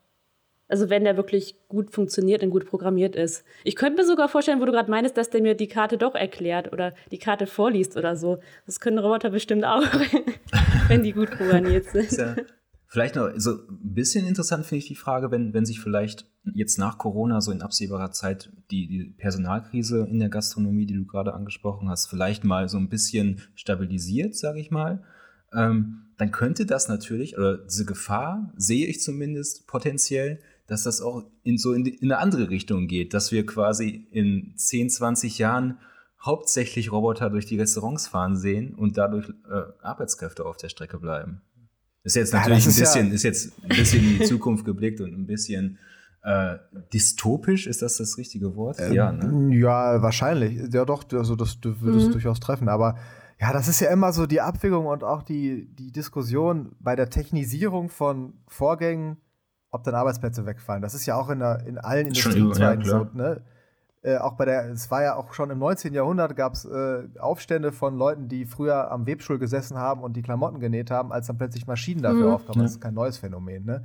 Also 0.69 0.89
wenn 0.89 1.03
der 1.03 1.17
wirklich 1.17 1.55
gut 1.67 1.91
funktioniert 1.91 2.43
und 2.43 2.51
gut 2.51 2.65
programmiert 2.65 3.15
ist. 3.15 3.43
Ich 3.65 3.75
könnte 3.75 4.01
mir 4.01 4.07
sogar 4.07 4.29
vorstellen, 4.29 4.61
wo 4.61 4.65
du 4.65 4.71
gerade 4.71 4.89
meinst, 4.89 5.17
dass 5.17 5.29
der 5.29 5.41
mir 5.41 5.55
die 5.55 5.67
Karte 5.67 5.97
doch 5.97 6.15
erklärt 6.15 6.71
oder 6.71 6.93
die 7.11 7.17
Karte 7.17 7.47
vorliest 7.47 7.97
oder 7.97 8.15
so. 8.15 8.37
Das 8.65 8.79
können 8.79 8.99
Roboter 8.99 9.31
bestimmt 9.31 9.65
auch, 9.65 9.83
wenn 10.87 11.03
die 11.03 11.11
gut 11.11 11.31
programmiert 11.31 11.85
sind. 11.85 12.11
Ja 12.13 12.35
vielleicht 12.89 13.15
noch 13.15 13.31
so 13.35 13.51
ein 13.51 13.93
bisschen 13.93 14.27
interessant 14.27 14.65
finde 14.65 14.79
ich 14.79 14.87
die 14.87 14.95
Frage, 14.95 15.31
wenn, 15.31 15.53
wenn 15.53 15.65
sich 15.65 15.79
vielleicht 15.79 16.25
jetzt 16.43 16.79
nach 16.79 16.97
Corona 16.97 17.39
so 17.39 17.51
in 17.51 17.61
absehbarer 17.61 18.11
Zeit 18.11 18.51
die, 18.71 18.87
die 18.87 19.15
Personalkrise 19.17 20.07
in 20.09 20.19
der 20.19 20.29
Gastronomie, 20.29 20.87
die 20.87 20.95
du 20.95 21.05
gerade 21.05 21.33
angesprochen 21.33 21.87
hast, 21.87 22.07
vielleicht 22.07 22.43
mal 22.43 22.67
so 22.67 22.77
ein 22.77 22.89
bisschen 22.89 23.41
stabilisiert, 23.53 24.35
sage 24.35 24.59
ich 24.59 24.71
mal. 24.71 25.03
Ähm, 25.53 26.07
dann 26.17 26.31
könnte 26.31 26.65
das 26.65 26.89
natürlich, 26.89 27.37
oder 27.37 27.59
diese 27.59 27.85
Gefahr 27.85 28.51
sehe 28.57 28.87
ich 28.87 29.01
zumindest 29.01 29.67
potenziell, 29.67 30.39
dass 30.69 30.83
das 30.83 31.01
auch 31.01 31.23
in 31.43 31.57
so 31.57 31.73
in, 31.73 31.83
die, 31.83 31.95
in 31.95 32.11
eine 32.11 32.21
andere 32.21 32.49
Richtung 32.49 32.87
geht, 32.87 33.13
dass 33.13 33.31
wir 33.31 33.45
quasi 33.45 34.07
in 34.11 34.53
10, 34.55 34.89
20 34.89 35.37
Jahren 35.37 35.79
hauptsächlich 36.21 36.91
Roboter 36.91 37.29
durch 37.29 37.45
die 37.45 37.57
Restaurants 37.57 38.07
fahren 38.07 38.35
sehen 38.37 38.75
und 38.75 38.97
dadurch 38.97 39.29
äh, 39.49 39.61
Arbeitskräfte 39.81 40.45
auf 40.45 40.57
der 40.57 40.69
Strecke 40.69 40.99
bleiben. 40.99 41.41
Ist 42.03 42.15
jetzt 42.15 42.33
natürlich 42.33 42.65
ja, 42.65 42.69
ist 42.69 42.77
ein 42.77 42.83
bisschen, 42.83 43.07
ja 43.07 43.13
ist 43.13 43.23
jetzt 43.23 43.51
ein 43.63 43.69
bisschen 43.69 44.03
in 44.03 44.19
die 44.19 44.25
Zukunft 44.25 44.65
geblickt 44.65 45.01
und 45.01 45.13
ein 45.13 45.25
bisschen 45.25 45.77
äh, 46.23 46.57
dystopisch, 46.93 47.67
ist 47.67 47.81
das 47.81 47.97
das 47.97 48.17
richtige 48.17 48.55
Wort? 48.55 48.79
Ähm, 48.79 48.93
ja, 48.93 49.11
ne? 49.11 49.55
ja, 49.55 50.01
wahrscheinlich. 50.01 50.73
Ja, 50.73 50.85
doch, 50.85 51.03
also 51.13 51.35
das 51.35 51.57
würde 51.63 51.97
es 51.97 52.07
mhm. 52.07 52.11
durchaus 52.11 52.39
treffen. 52.39 52.67
Aber 52.67 52.97
ja, 53.39 53.53
das 53.53 53.67
ist 53.69 53.79
ja 53.79 53.89
immer 53.89 54.11
so 54.11 54.25
die 54.25 54.41
Abwägung 54.41 54.85
und 54.85 55.03
auch 55.03 55.23
die, 55.23 55.73
die 55.75 55.91
Diskussion 55.91 56.75
bei 56.79 56.95
der 56.95 57.09
Technisierung 57.09 57.89
von 57.89 58.33
Vorgängen 58.47 59.17
ob 59.71 59.83
dann 59.83 59.95
Arbeitsplätze 59.95 60.45
wegfallen. 60.45 60.81
Das 60.81 60.93
ist 60.93 61.05
ja 61.05 61.15
auch 61.15 61.29
in, 61.29 61.39
der, 61.39 61.65
in 61.65 61.77
allen 61.77 62.07
Industriezweigen 62.07 62.83
ja, 62.83 62.89
so. 62.89 63.07
Ne? 63.13 63.41
Äh, 64.01 64.17
auch 64.17 64.33
bei 64.33 64.45
der, 64.45 64.69
es 64.69 64.89
war 64.89 65.03
ja 65.03 65.15
auch 65.15 65.33
schon 65.33 65.49
im 65.49 65.59
19. 65.59 65.93
Jahrhundert 65.93 66.35
gab 66.35 66.53
es 66.53 66.65
äh, 66.65 67.03
Aufstände 67.19 67.71
von 67.71 67.97
Leuten, 67.97 68.29
die 68.29 68.45
früher 68.45 68.89
am 68.91 69.05
Webstuhl 69.05 69.39
gesessen 69.39 69.77
haben 69.77 70.01
und 70.01 70.13
die 70.13 70.21
Klamotten 70.21 70.59
genäht 70.59 70.89
haben, 70.89 71.11
als 71.11 71.27
dann 71.27 71.37
plötzlich 71.37 71.67
Maschinen 71.67 72.01
dafür 72.01 72.27
mhm. 72.27 72.33
aufkamen. 72.33 72.61
Das 72.63 72.71
ist 72.71 72.81
kein 72.81 72.93
neues 72.93 73.17
Phänomen. 73.17 73.65
Ne? 73.65 73.83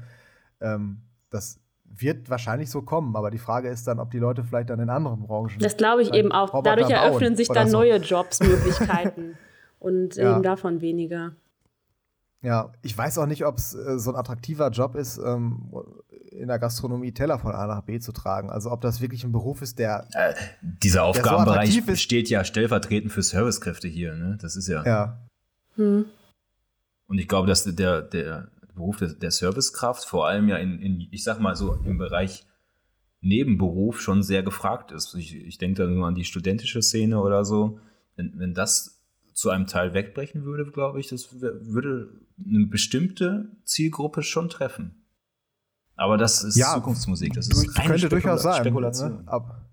Ähm, 0.61 1.03
das 1.31 1.59
wird 1.85 2.31
wahrscheinlich 2.31 2.71
so 2.71 2.83
kommen, 2.83 3.17
aber 3.17 3.31
die 3.31 3.39
Frage 3.39 3.69
ist 3.69 3.87
dann, 3.87 3.99
ob 3.99 4.11
die 4.11 4.19
Leute 4.19 4.45
vielleicht 4.45 4.71
dann 4.71 4.81
in 4.81 4.89
anderen 4.89 5.21
Branchen. 5.21 5.59
Das 5.59 5.77
glaube 5.77 6.03
ich 6.03 6.13
eben 6.15 6.33
auch. 6.33 6.53
Roboter 6.53 6.77
Dadurch 6.77 6.91
eröffnen 6.91 7.37
sich 7.37 7.49
dann 7.49 7.69
so. 7.69 7.79
neue 7.79 7.97
Jobsmöglichkeiten 7.97 9.37
und 9.79 10.17
ja. 10.17 10.33
eben 10.33 10.43
davon 10.43 10.81
weniger. 10.81 11.33
Ja, 12.45 12.73
ich 12.83 12.97
weiß 12.97 13.17
auch 13.19 13.27
nicht, 13.27 13.47
ob 13.47 13.57
es 13.57 13.75
äh, 13.75 13.99
so 13.99 14.11
ein 14.11 14.17
attraktiver 14.17 14.69
Job 14.69 14.97
ist, 14.97 15.17
ähm, 15.17 15.73
in 16.31 16.49
der 16.49 16.59
Gastronomie 16.59 17.13
Teller 17.13 17.39
von 17.39 17.53
A 17.53 17.67
nach 17.67 17.81
B 17.83 18.01
zu 18.01 18.13
tragen. 18.13 18.51
Also 18.51 18.71
ob 18.71 18.83
das 18.83 19.01
wirklich 19.01 19.25
ein 19.25 19.33
Beruf 19.33 19.63
ist, 19.63 19.79
der. 19.79 20.07
Äh, 20.13 20.35
dieser 20.61 21.05
Aufgabenbereich 21.05 21.83
so 21.87 21.97
steht 21.97 22.29
ja 22.29 22.45
stellvertretend 22.45 23.11
für 23.11 23.23
Servicekräfte 23.23 23.89
hier, 23.89 24.15
ne? 24.15 24.37
Das 24.43 24.57
ist 24.57 24.69
ja. 24.69 24.85
Ja. 24.85 25.27
Hm. 25.77 26.05
Und 27.07 27.19
ich 27.19 27.29
glaube, 27.29 27.49
dass 27.49 27.65
der, 27.65 28.03
der 28.03 28.49
Beruf 28.75 28.99
der, 28.99 29.15
der 29.15 29.31
Servicekraft 29.31 30.05
vor 30.05 30.27
allem 30.27 30.49
ja 30.49 30.59
in, 30.59 30.79
in, 30.81 31.09
ich 31.11 31.25
sag 31.25 31.41
mal 31.41 31.57
so, 31.57 31.79
im 31.85 31.97
Bereich 31.97 32.47
Nebenberuf 33.23 34.03
schon 34.03 34.23
sehr 34.23 34.43
gefragt 34.43 34.93
ist. 34.93 35.15
Ich, 35.15 35.35
ich 35.35 35.57
denke 35.57 35.83
da 35.83 35.89
nur 35.89 36.07
an 36.07 36.15
die 36.15 36.25
studentische 36.25 36.83
Szene 36.83 37.21
oder 37.21 37.47
so. 37.47 37.79
Wenn, 38.17 38.39
wenn 38.39 38.53
das 38.53 38.94
zu 39.35 39.51
einem 39.51 39.67
Teil 39.67 39.93
wegbrechen 39.93 40.45
würde, 40.45 40.65
glaube 40.71 41.01
ich, 41.01 41.09
das 41.09 41.41
würde 41.41 42.09
eine 42.39 42.67
bestimmte 42.67 43.51
Zielgruppe 43.65 44.23
schon 44.23 44.49
treffen. 44.49 45.05
Aber 45.97 46.17
das 46.17 46.43
ist 46.43 46.57
ja, 46.57 46.75
Zukunftsmusik, 46.75 47.35
das 47.35 47.49
ist 47.49 47.79
reine 47.79 47.91
könnte 47.91 47.99
Spekula 48.07 48.21
durchaus 48.21 48.43
sein, 48.43 48.63
Spekulation. 48.63 49.11
Ne? 49.17 49.23
Aber, 49.27 49.67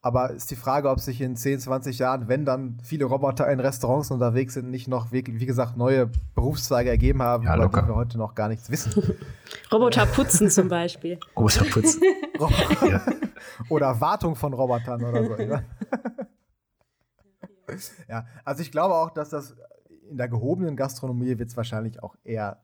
Aber 0.00 0.30
ist 0.30 0.50
die 0.50 0.56
Frage, 0.56 0.88
ob 0.90 1.00
sich 1.00 1.20
in 1.20 1.36
10, 1.36 1.60
20 1.60 1.98
Jahren, 1.98 2.28
wenn 2.28 2.44
dann 2.44 2.78
viele 2.82 3.06
Roboter 3.06 3.50
in 3.50 3.60
Restaurants 3.60 4.10
unterwegs 4.10 4.54
sind, 4.54 4.70
nicht 4.70 4.88
noch, 4.88 5.12
wie, 5.12 5.24
wie 5.26 5.46
gesagt, 5.46 5.76
neue 5.76 6.10
Berufszweige 6.34 6.90
ergeben 6.90 7.22
haben, 7.22 7.44
ja, 7.44 7.56
über 7.56 7.68
die 7.68 7.88
wir 7.88 7.94
heute 7.94 8.16
noch 8.18 8.34
gar 8.34 8.48
nichts 8.48 8.70
wissen. 8.70 9.02
Roboter 9.72 10.06
putzen 10.06 10.50
zum 10.50 10.68
Beispiel. 10.68 11.18
Roboter 11.36 11.64
putzen. 11.64 12.02
ja. 12.88 13.02
Oder 13.68 14.00
Wartung 14.00 14.34
von 14.34 14.52
Robotern 14.52 15.02
oder 15.02 15.24
so. 15.24 15.42
Ja. 15.42 15.62
ja, 18.08 18.26
also 18.44 18.62
ich 18.62 18.70
glaube 18.70 18.94
auch, 18.94 19.10
dass 19.10 19.30
das 19.30 19.56
in 20.08 20.16
der 20.16 20.28
gehobenen 20.28 20.76
Gastronomie 20.76 21.38
wird 21.38 21.50
es 21.50 21.56
wahrscheinlich 21.56 22.02
auch 22.02 22.16
eher 22.22 22.62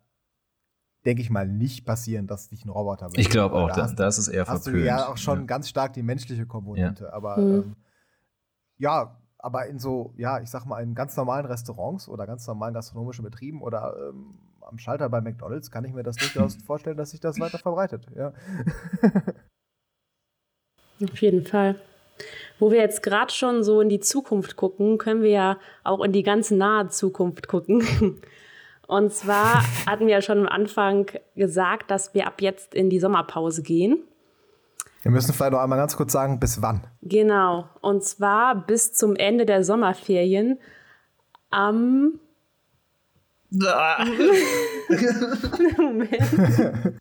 denke 1.05 1.23
ich 1.23 1.31
mal, 1.31 1.49
nicht 1.49 1.85
passieren, 1.85 2.27
dass 2.27 2.49
dich 2.49 2.65
ein 2.65 2.69
Roboter 2.69 3.09
Ich 3.15 3.29
glaube 3.29 3.57
auch, 3.57 3.73
da, 3.73 3.89
da 3.89 4.07
ist 4.07 4.19
es 4.19 4.29
eher 4.29 4.47
hast 4.47 4.65
verpönt. 4.65 4.89
Hast 4.89 4.99
du 4.99 5.05
ja 5.05 5.09
auch 5.09 5.17
schon 5.17 5.41
ja. 5.41 5.45
ganz 5.47 5.69
stark 5.69 5.95
die 5.95 6.03
menschliche 6.03 6.47
Komponente. 6.47 7.05
Ja. 7.05 7.13
Aber 7.13 7.39
mhm. 7.39 7.55
ähm, 7.55 7.77
ja, 8.79 9.19
aber 9.39 9.67
in 9.67 9.79
so, 9.79 10.15
ja, 10.17 10.41
ich 10.41 10.51
sag 10.51 10.65
mal, 10.65 10.81
in 10.83 10.95
ganz 10.95 11.17
normalen 11.17 11.47
Restaurants 11.47 12.09
oder 12.09 12.27
ganz 12.27 12.47
normalen 12.47 12.75
gastronomischen 12.75 13.25
Betrieben 13.25 13.63
oder 13.63 13.97
ähm, 14.11 14.39
am 14.61 14.79
Schalter 14.79 15.09
bei 15.09 15.21
McDonalds 15.21 15.71
kann 15.71 15.85
ich 15.85 15.93
mir 15.93 16.05
das 16.05 16.17
durchaus 16.17 16.55
vorstellen, 16.65 16.97
dass 16.97 17.11
sich 17.11 17.21
das 17.21 17.41
weiter 17.41 17.59
verbreitet. 17.59 18.07
Ja. 18.15 18.33
Auf 21.03 21.21
jeden 21.21 21.45
Fall. 21.45 21.81
Wo 22.63 22.71
wir 22.71 22.79
jetzt 22.79 23.03
gerade 23.03 23.33
schon 23.33 23.65
so 23.65 23.81
in 23.81 23.89
die 23.89 23.99
Zukunft 23.99 24.55
gucken, 24.55 24.97
können 24.97 25.21
wir 25.21 25.31
ja 25.31 25.59
auch 25.83 26.01
in 26.05 26.13
die 26.13 26.23
ganz 26.23 26.53
nahe 26.53 26.87
Zukunft 26.87 27.49
gucken. 27.49 28.21
Und 28.87 29.13
zwar 29.13 29.65
hatten 29.85 30.07
wir 30.07 30.13
ja 30.13 30.23
schon 30.23 30.39
am 30.39 30.47
Anfang 30.47 31.11
gesagt, 31.35 31.91
dass 31.91 32.15
wir 32.15 32.25
ab 32.25 32.41
jetzt 32.41 32.73
in 32.73 32.89
die 32.89 33.01
Sommerpause 33.01 33.65
gehen. 33.65 34.05
Wir 35.03 35.11
müssen 35.11 35.35
vielleicht 35.35 35.51
noch 35.51 35.59
einmal 35.59 35.77
ganz 35.77 35.97
kurz 35.97 36.13
sagen, 36.13 36.39
bis 36.39 36.63
wann. 36.63 36.87
Genau. 37.01 37.69
Und 37.81 38.05
zwar 38.05 38.55
bis 38.55 38.93
zum 38.93 39.17
Ende 39.17 39.45
der 39.45 39.65
Sommerferien 39.65 40.61
am. 41.51 42.21
Moment. 45.79 47.01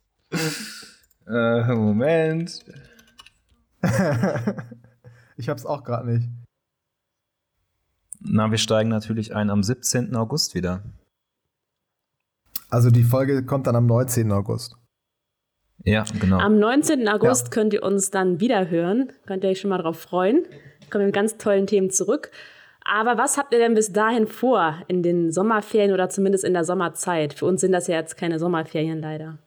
äh, 1.28 1.72
Moment. 1.72 2.64
ich 5.42 5.48
hab's 5.48 5.66
auch 5.66 5.82
gerade 5.82 6.08
nicht. 6.08 6.28
Na, 8.20 8.50
wir 8.50 8.58
steigen 8.58 8.88
natürlich 8.88 9.34
ein 9.34 9.50
am 9.50 9.64
17. 9.64 10.14
August 10.14 10.54
wieder. 10.54 10.84
Also 12.70 12.90
die 12.90 13.02
Folge 13.02 13.44
kommt 13.44 13.66
dann 13.66 13.74
am 13.74 13.86
19. 13.86 14.30
August. 14.30 14.76
Ja, 15.84 16.04
genau. 16.20 16.38
Am 16.38 16.60
19. 16.60 17.08
August 17.08 17.46
ja. 17.46 17.50
könnt 17.50 17.74
ihr 17.74 17.82
uns 17.82 18.12
dann 18.12 18.38
wieder 18.38 18.70
hören. 18.70 19.12
Könnt 19.26 19.42
ihr 19.42 19.50
euch 19.50 19.60
schon 19.60 19.70
mal 19.70 19.78
drauf 19.78 19.98
freuen. 19.98 20.44
Kommen 20.90 21.02
wir 21.02 21.06
mit 21.06 21.14
ganz 21.14 21.36
tollen 21.38 21.66
Themen 21.66 21.90
zurück. 21.90 22.30
Aber 22.84 23.18
was 23.18 23.36
habt 23.36 23.52
ihr 23.52 23.58
denn 23.58 23.74
bis 23.74 23.92
dahin 23.92 24.28
vor 24.28 24.76
in 24.86 25.02
den 25.02 25.32
Sommerferien 25.32 25.92
oder 25.92 26.08
zumindest 26.08 26.44
in 26.44 26.52
der 26.52 26.64
Sommerzeit? 26.64 27.34
Für 27.34 27.46
uns 27.46 27.60
sind 27.60 27.72
das 27.72 27.88
ja 27.88 27.96
jetzt 27.96 28.16
keine 28.16 28.38
Sommerferien 28.38 29.00
leider. 29.00 29.38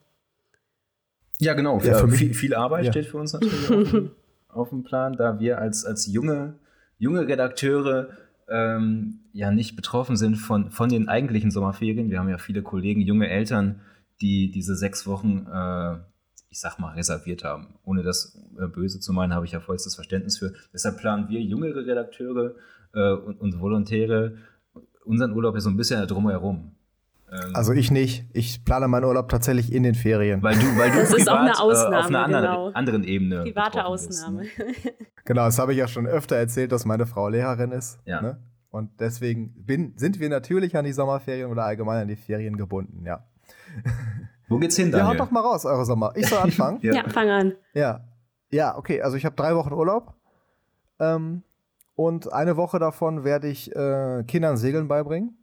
Ja, 1.38 1.54
genau. 1.54 1.80
Ja, 1.80 1.94
für 1.98 2.08
viel, 2.10 2.34
viel 2.34 2.54
Arbeit 2.54 2.84
ja. 2.84 2.92
steht 2.92 3.06
für 3.06 3.16
uns 3.16 3.32
natürlich 3.32 3.68
dem, 3.68 4.10
auf 4.56 4.70
dem 4.70 4.82
Plan, 4.82 5.16
da 5.16 5.38
wir 5.38 5.58
als, 5.58 5.84
als 5.84 6.06
junge, 6.06 6.54
junge 6.98 7.26
Redakteure 7.26 8.08
ähm, 8.48 9.20
ja 9.32 9.50
nicht 9.50 9.76
betroffen 9.76 10.16
sind 10.16 10.36
von, 10.36 10.70
von 10.70 10.88
den 10.88 11.08
eigentlichen 11.08 11.50
Sommerferien. 11.50 12.10
Wir 12.10 12.18
haben 12.18 12.28
ja 12.28 12.38
viele 12.38 12.62
Kollegen, 12.62 13.00
junge 13.00 13.28
Eltern, 13.28 13.80
die 14.20 14.50
diese 14.50 14.76
sechs 14.76 15.06
Wochen, 15.06 15.46
äh, 15.52 15.96
ich 16.48 16.60
sag 16.60 16.78
mal, 16.78 16.94
reserviert 16.94 17.44
haben. 17.44 17.74
Ohne 17.84 18.02
das 18.02 18.38
äh, 18.58 18.66
böse 18.66 19.00
zu 19.00 19.12
meinen, 19.12 19.34
habe 19.34 19.46
ich 19.46 19.52
ja 19.52 19.60
vollstes 19.60 19.94
Verständnis 19.94 20.38
für. 20.38 20.54
Deshalb 20.72 20.98
planen 20.98 21.28
wir 21.28 21.40
jüngere 21.40 21.84
Redakteure 21.86 22.54
äh, 22.94 23.12
und, 23.12 23.40
und 23.40 23.60
Volontäre 23.60 24.36
unseren 25.04 25.32
Urlaub 25.32 25.54
ja 25.54 25.60
so 25.60 25.70
ein 25.70 25.76
bisschen 25.76 26.06
drumherum. 26.06 26.75
Ähm, 27.30 27.54
also 27.54 27.72
ich 27.72 27.90
nicht. 27.90 28.26
Ich 28.32 28.64
plane 28.64 28.88
meinen 28.88 29.04
Urlaub 29.04 29.28
tatsächlich 29.28 29.72
in 29.72 29.82
den 29.82 29.94
Ferien. 29.94 30.42
Weil 30.42 30.56
du, 30.56 30.78
weil 30.78 30.90
du 30.90 30.98
das 31.00 31.10
privat, 31.10 31.20
ist 31.20 31.28
auch 31.30 31.38
eine 31.38 31.58
Ausnahme, 31.58 31.94
äh, 31.94 31.98
auf 31.98 32.06
einer 32.06 32.24
anderen, 32.24 32.44
genau. 32.44 32.70
anderen 32.70 33.04
Ebene. 33.04 33.42
Private 33.42 33.84
Ausnahme. 33.84 34.42
Bist, 34.42 34.58
ne? 34.58 34.66
Genau, 35.24 35.44
das 35.44 35.58
habe 35.58 35.72
ich 35.72 35.78
ja 35.78 35.88
schon 35.88 36.06
öfter 36.06 36.36
erzählt, 36.36 36.70
dass 36.70 36.84
meine 36.84 37.04
Frau 37.04 37.28
Lehrerin 37.28 37.72
ist. 37.72 37.98
Ja. 38.04 38.22
Ne? 38.22 38.40
Und 38.70 39.00
deswegen 39.00 39.54
bin, 39.64 39.94
sind 39.96 40.20
wir 40.20 40.28
natürlich 40.28 40.76
an 40.76 40.84
die 40.84 40.92
Sommerferien 40.92 41.50
oder 41.50 41.64
allgemein 41.64 42.02
an 42.02 42.08
die 42.08 42.16
Ferien 42.16 42.56
gebunden, 42.56 43.04
ja. 43.04 43.24
Wo 44.48 44.58
geht's 44.58 44.76
hin, 44.76 44.92
Daniel? 44.92 45.06
Ja, 45.06 45.10
haut 45.12 45.20
doch 45.20 45.30
mal 45.32 45.40
raus, 45.40 45.64
eure 45.64 45.84
Sommer. 45.84 46.12
Ich 46.14 46.28
soll 46.28 46.38
anfangen? 46.42 46.78
ja. 46.82 46.94
ja, 46.94 47.08
fang 47.08 47.28
an. 47.28 47.54
Ja. 47.74 48.04
Ja, 48.50 48.76
okay, 48.76 49.02
also 49.02 49.16
ich 49.16 49.24
habe 49.24 49.34
drei 49.34 49.56
Wochen 49.56 49.72
Urlaub. 49.72 50.14
Ähm, 51.00 51.42
und 51.94 52.32
eine 52.32 52.56
Woche 52.56 52.78
davon 52.78 53.24
werde 53.24 53.48
ich 53.48 53.74
äh, 53.74 54.22
Kindern 54.28 54.56
Segeln 54.56 54.86
beibringen. 54.86 55.36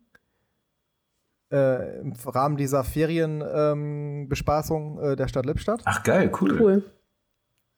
Äh, 1.53 1.99
Im 1.99 2.13
Rahmen 2.25 2.57
dieser 2.57 2.83
Ferienbespaßung 2.83 4.97
ähm, 4.97 5.11
äh, 5.11 5.15
der 5.15 5.27
Stadt 5.27 5.45
Lippstadt. 5.45 5.81
Ach 5.85 6.01
geil, 6.01 6.31
cool. 6.41 6.59
Cool. 6.59 6.83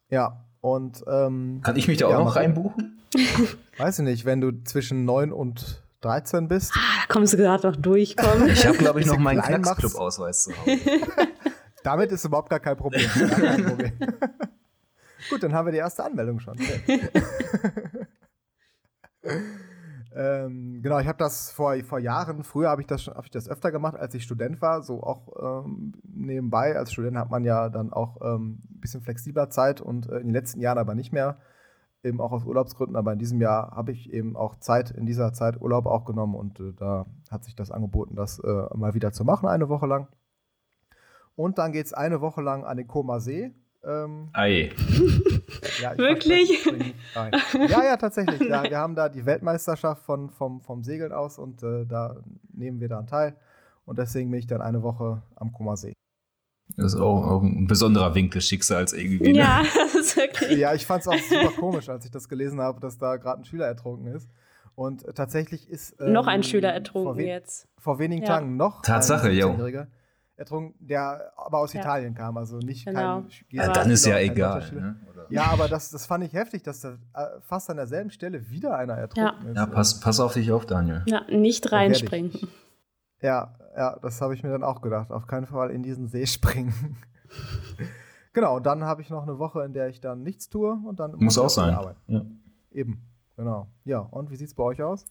Ja, 0.10 0.46
und 0.62 1.04
ähm, 1.08 1.60
kann 1.62 1.76
ich 1.76 1.90
mich 1.90 1.98
da 1.98 2.08
auch 2.08 2.24
noch 2.24 2.38
reinbuchen? 2.38 3.02
Weiß 3.78 4.00
ich 4.00 4.06
nicht, 4.06 4.24
wenn 4.24 4.40
du 4.40 4.64
zwischen 4.64 5.04
9 5.04 5.34
und 5.34 5.84
13 6.02 6.48
bist. 6.48 6.72
Ah, 6.74 6.80
da 7.02 7.14
kommst 7.14 7.34
du 7.34 7.38
gerade 7.38 7.68
noch 7.68 7.76
durch, 7.76 8.16
komm. 8.16 8.48
Ich 8.48 8.66
habe, 8.66 8.78
glaube 8.78 9.02
ich, 9.02 9.08
noch 9.08 9.18
meinen 9.18 9.42
Knacksclub-Ausweis 9.42 10.44
zu 10.44 10.58
Hause. 10.58 10.72
Damit 11.84 12.14
ist 12.14 12.24
überhaupt 12.24 12.50
gar 12.50 12.62
kein 12.62 12.78
Problem. 12.78 13.10
kein 13.14 13.66
Problem. 13.66 13.92
Gut, 15.30 15.44
dann 15.44 15.54
haben 15.54 15.66
wir 15.66 15.74
die 15.74 15.80
erste 15.80 16.06
Anmeldung 16.06 16.40
schon. 16.40 16.58
Ähm, 20.18 20.82
genau, 20.82 21.00
ich 21.00 21.08
habe 21.08 21.18
das 21.18 21.52
vor, 21.52 21.76
vor 21.84 22.00
Jahren, 22.00 22.46
früher 22.46 22.70
habe 22.70 22.82
ich, 22.82 22.88
das 22.88 23.08
hab 23.08 23.26
ich 23.26 23.32
das 23.32 23.50
öfter 23.50 23.70
gemacht, 23.70 23.98
als 23.98 24.14
ich 24.14 24.24
Student 24.24 24.62
war, 24.62 24.82
so 24.82 25.04
auch 25.04 25.66
ähm, 25.66 25.92
nebenbei. 26.04 26.78
Als 26.78 26.94
Student 26.94 27.18
hat 27.18 27.30
man 27.30 27.44
ja 27.44 27.68
dann 27.68 27.92
auch 27.92 28.22
ähm, 28.22 28.62
ein 28.72 28.80
bisschen 28.80 29.02
flexibler 29.02 29.50
Zeit 29.50 29.82
und 29.82 30.08
äh, 30.08 30.20
in 30.20 30.28
den 30.28 30.34
letzten 30.34 30.62
Jahren 30.62 30.78
aber 30.78 30.96
nicht 30.96 31.12
mehr, 31.12 31.38
eben 32.02 32.22
auch 32.22 32.32
aus 32.32 32.46
Urlaubsgründen. 32.46 32.96
Aber 32.96 33.12
in 33.12 33.20
diesem 33.20 33.42
Jahr 33.42 33.72
habe 33.76 33.92
ich 33.92 34.14
eben 34.14 34.38
auch 34.38 34.56
Zeit, 34.56 34.92
in 34.92 35.06
dieser 35.06 35.34
Zeit 35.34 35.62
Urlaub 35.62 35.86
auch 35.86 36.06
genommen 36.06 36.36
und 36.36 36.62
äh, 36.62 36.72
da 36.78 37.06
hat 37.30 37.44
sich 37.44 37.56
das 37.58 37.70
angeboten, 37.70 38.16
das 38.16 38.40
äh, 38.40 38.68
mal 38.74 38.94
wieder 38.94 39.12
zu 39.12 39.26
machen, 39.26 39.50
eine 39.50 39.68
Woche 39.68 39.86
lang. 39.86 40.08
Und 41.36 41.58
dann 41.58 41.74
geht 41.74 41.88
es 41.88 41.94
eine 41.94 42.22
Woche 42.22 42.42
lang 42.42 42.64
an 42.64 42.78
den 42.78 42.88
Koma 42.88 43.20
See 43.20 43.54
ähm, 43.86 44.30
Ei. 44.34 44.72
Ja, 45.82 45.98
Wirklich? 45.98 46.66
Ja, 47.16 47.84
ja, 47.84 47.98
tatsächlich. 47.98 48.40
Ja, 48.42 48.64
wir 48.64 48.78
haben 48.78 48.96
da 48.96 49.10
die 49.10 49.26
Weltmeisterschaft 49.26 50.04
von, 50.04 50.30
vom, 50.30 50.62
vom 50.62 50.84
Segeln 50.84 51.12
aus 51.12 51.38
und 51.38 51.64
äh, 51.64 51.86
da 51.86 52.16
nehmen 52.54 52.80
wir 52.80 52.90
daran 52.90 53.08
teil. 53.08 53.36
Und 53.86 54.00
deswegen 54.00 54.32
bin 54.32 54.40
ich 54.40 54.48
dann 54.48 54.62
eine 54.62 54.82
Woche 54.84 55.22
am 55.36 55.52
Kummer 55.52 55.78
See. 55.78 55.94
Das 56.78 56.94
ist 56.94 57.00
auch, 57.00 57.28
auch 57.28 57.44
ein 57.44 57.68
besonderer 57.68 58.16
Winkel 58.16 58.42
Schicksals 58.42 58.94
irgendwie. 58.94 59.34
Ne? 59.34 59.40
Ja, 59.40 59.64
das 59.76 59.96
ist 59.96 60.18
wirklich. 60.18 60.58
Ja, 60.58 60.74
ich 60.74 60.86
fand 60.86 61.02
es 61.02 61.08
auch 61.08 61.18
super 61.18 61.52
komisch, 61.52 61.90
als 61.90 62.06
ich 62.06 62.12
das 62.12 62.28
gelesen 62.28 62.60
habe, 62.60 62.80
dass 62.80 62.98
da 62.98 63.18
gerade 63.18 63.42
ein 63.42 63.46
Schüler 63.46 63.68
ertrunken 63.68 64.08
ist. 64.08 64.30
Und 64.76 65.06
tatsächlich 65.16 65.70
ist. 65.70 65.96
Ähm, 66.00 66.14
noch 66.14 66.28
ein 66.28 66.44
Schüler 66.44 66.74
ertrunken 66.74 67.26
jetzt. 67.26 67.68
Vor 67.78 68.00
wenigen 68.00 68.24
ja. 68.24 68.28
Tagen 68.28 68.58
noch. 68.58 68.82
Tatsache, 68.82 69.30
jo 69.30 69.56
ertrunken, 70.38 70.76
der 70.86 71.32
aber 71.38 71.60
aus 71.60 71.74
ja. 71.74 71.82
Italien 71.82 72.14
kam, 72.14 72.38
also 72.38 72.58
nicht 72.58 72.86
genau. 72.86 73.22
kein. 73.22 73.30
Ja, 73.50 73.72
dann 73.72 73.90
ist 73.90 74.06
ja 74.06 74.20
egal. 74.20 74.70
Ne? 74.72 74.96
Ja, 75.30 75.46
aber 75.46 75.68
das, 75.68 75.90
das 75.92 76.06
fand 76.06 76.24
ich 76.24 76.34
heftig, 76.34 76.64
dass 76.64 76.82
da 76.82 76.98
äh, 77.14 77.42
fast 77.42 77.70
an 77.70 77.78
derselben 77.78 78.12
Stelle 78.12 78.50
wieder 78.50 78.78
einer 78.78 78.96
ertrunken 78.96 79.46
ja. 79.46 79.52
ist. 79.52 79.58
Ja, 79.58 79.66
pass, 79.66 80.00
pass 80.00 80.20
auf 80.20 80.34
dich 80.34 80.52
auf, 80.52 80.66
Daniel. 80.66 81.04
Ja, 81.08 81.24
nicht 81.30 81.72
reinspringen. 81.72 82.34
Ja, 83.22 83.56
ja, 83.76 83.98
das 84.02 84.22
habe 84.22 84.34
ich 84.34 84.44
mir 84.44 84.50
dann 84.50 84.64
auch 84.64 84.82
gedacht. 84.82 85.12
Auf 85.12 85.28
keinen 85.28 85.48
Fall 85.48 85.72
in 85.72 85.84
diesen 85.84 86.08
See 86.08 86.26
springen. 86.28 86.98
genau, 88.34 88.58
und 88.58 88.66
dann 88.66 88.84
habe 88.84 89.02
ich 89.02 89.10
noch 89.10 89.24
eine 89.24 89.40
Woche, 89.40 89.64
in 89.64 89.74
der 89.74 89.88
ich 89.88 90.02
dann 90.02 90.22
nichts 90.22 90.50
tue 90.50 90.80
und 90.86 91.00
dann 91.00 91.16
muss 91.16 91.38
auch 91.38 91.50
sein. 91.50 91.78
Ja. 92.08 92.26
Eben, 92.72 93.02
genau. 93.36 93.68
Ja, 93.86 94.00
und 94.00 94.30
wie 94.30 94.36
sieht 94.36 94.50
es 94.50 94.54
bei 94.54 94.64
euch 94.64 94.84
aus? 94.84 95.06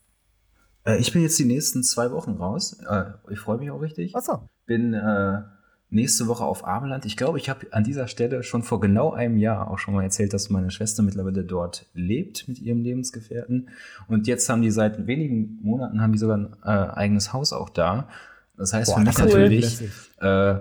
Äh, 0.85 0.99
ich 0.99 1.13
bin 1.13 1.23
jetzt 1.23 1.39
die 1.39 1.47
nächsten 1.47 1.83
zwei 1.83 2.11
Wochen 2.13 2.33
raus. 2.33 2.79
Äh, 2.89 3.13
ich 3.31 3.41
freue 3.41 3.59
mich 3.59 3.71
auch 3.71 3.81
richtig. 3.81 4.15
Achso. 4.15 4.49
Bin 4.67 4.95
äh, 4.95 5.43
nächste 5.91 6.27
Woche 6.27 6.45
auf 6.45 6.67
Ameland. 6.67 7.07
Ich 7.07 7.17
glaube, 7.17 7.39
ich 7.39 7.49
habe 7.49 7.67
an 7.71 7.85
dieser 7.85 8.09
Stelle 8.09 8.43
schon 8.43 8.63
vor 8.63 8.81
genau 8.81 9.13
einem 9.13 9.37
Jahr 9.37 9.71
auch 9.71 9.79
schon 9.79 9.95
mal 9.95 10.03
erzählt, 10.03 10.33
dass 10.33 10.51
meine 10.51 10.71
Schwester 10.71 11.03
mittlerweile 11.03 11.45
dort 11.45 11.87
lebt 11.95 12.49
mit 12.49 12.59
ihrem 12.59 12.83
Lebensgefährten. 12.83 13.69
Und 14.09 14.27
jetzt 14.27 14.49
haben 14.49 14.63
die 14.63 14.71
seit 14.71 15.07
wenigen 15.07 15.59
Monaten 15.63 16.01
haben 16.01 16.13
die 16.13 16.19
sogar 16.19 16.37
ein 16.37 16.57
äh, 16.65 16.69
eigenes 16.69 17.33
Haus 17.33 17.53
auch 17.53 17.71
da. 17.71 18.09
Das 18.57 18.73
heißt 18.73 18.91
Boah, 18.91 19.01
für 19.01 19.07
mich 19.07 19.19
natürlich 19.19 19.83
äh, 20.21 20.57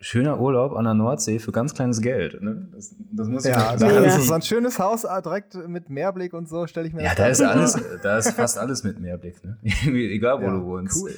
schöner 0.00 0.38
Urlaub 0.38 0.74
an 0.74 0.84
der 0.84 0.94
Nordsee 0.94 1.38
für 1.38 1.52
ganz 1.52 1.74
kleines 1.74 2.00
Geld. 2.00 2.40
Ne? 2.42 2.68
Das, 2.72 2.94
das 3.12 3.28
muss 3.28 3.44
ja, 3.44 3.74
ich 3.74 3.80
sagen. 3.80 4.04
Das 4.04 4.18
ist 4.18 4.26
so 4.26 4.34
ein 4.34 4.42
schönes 4.42 4.78
Haus 4.78 5.04
äh, 5.04 5.22
direkt 5.22 5.54
mit 5.66 5.88
Meerblick 5.88 6.34
und 6.34 6.48
so, 6.48 6.66
stelle 6.66 6.86
ich 6.88 6.94
mir 6.94 7.02
Ja, 7.02 7.14
da 7.14 7.28
ist 7.28 7.40
alles, 7.40 7.78
da 8.02 8.18
ist 8.18 8.32
fast 8.32 8.58
alles 8.58 8.84
mit 8.84 9.00
Meerblick. 9.00 9.42
Ne? 9.44 9.56
Egal, 9.86 10.40
wo 10.40 10.44
ja, 10.44 10.50
du 10.50 10.64
wohnst. 10.64 11.02
Cool. 11.02 11.14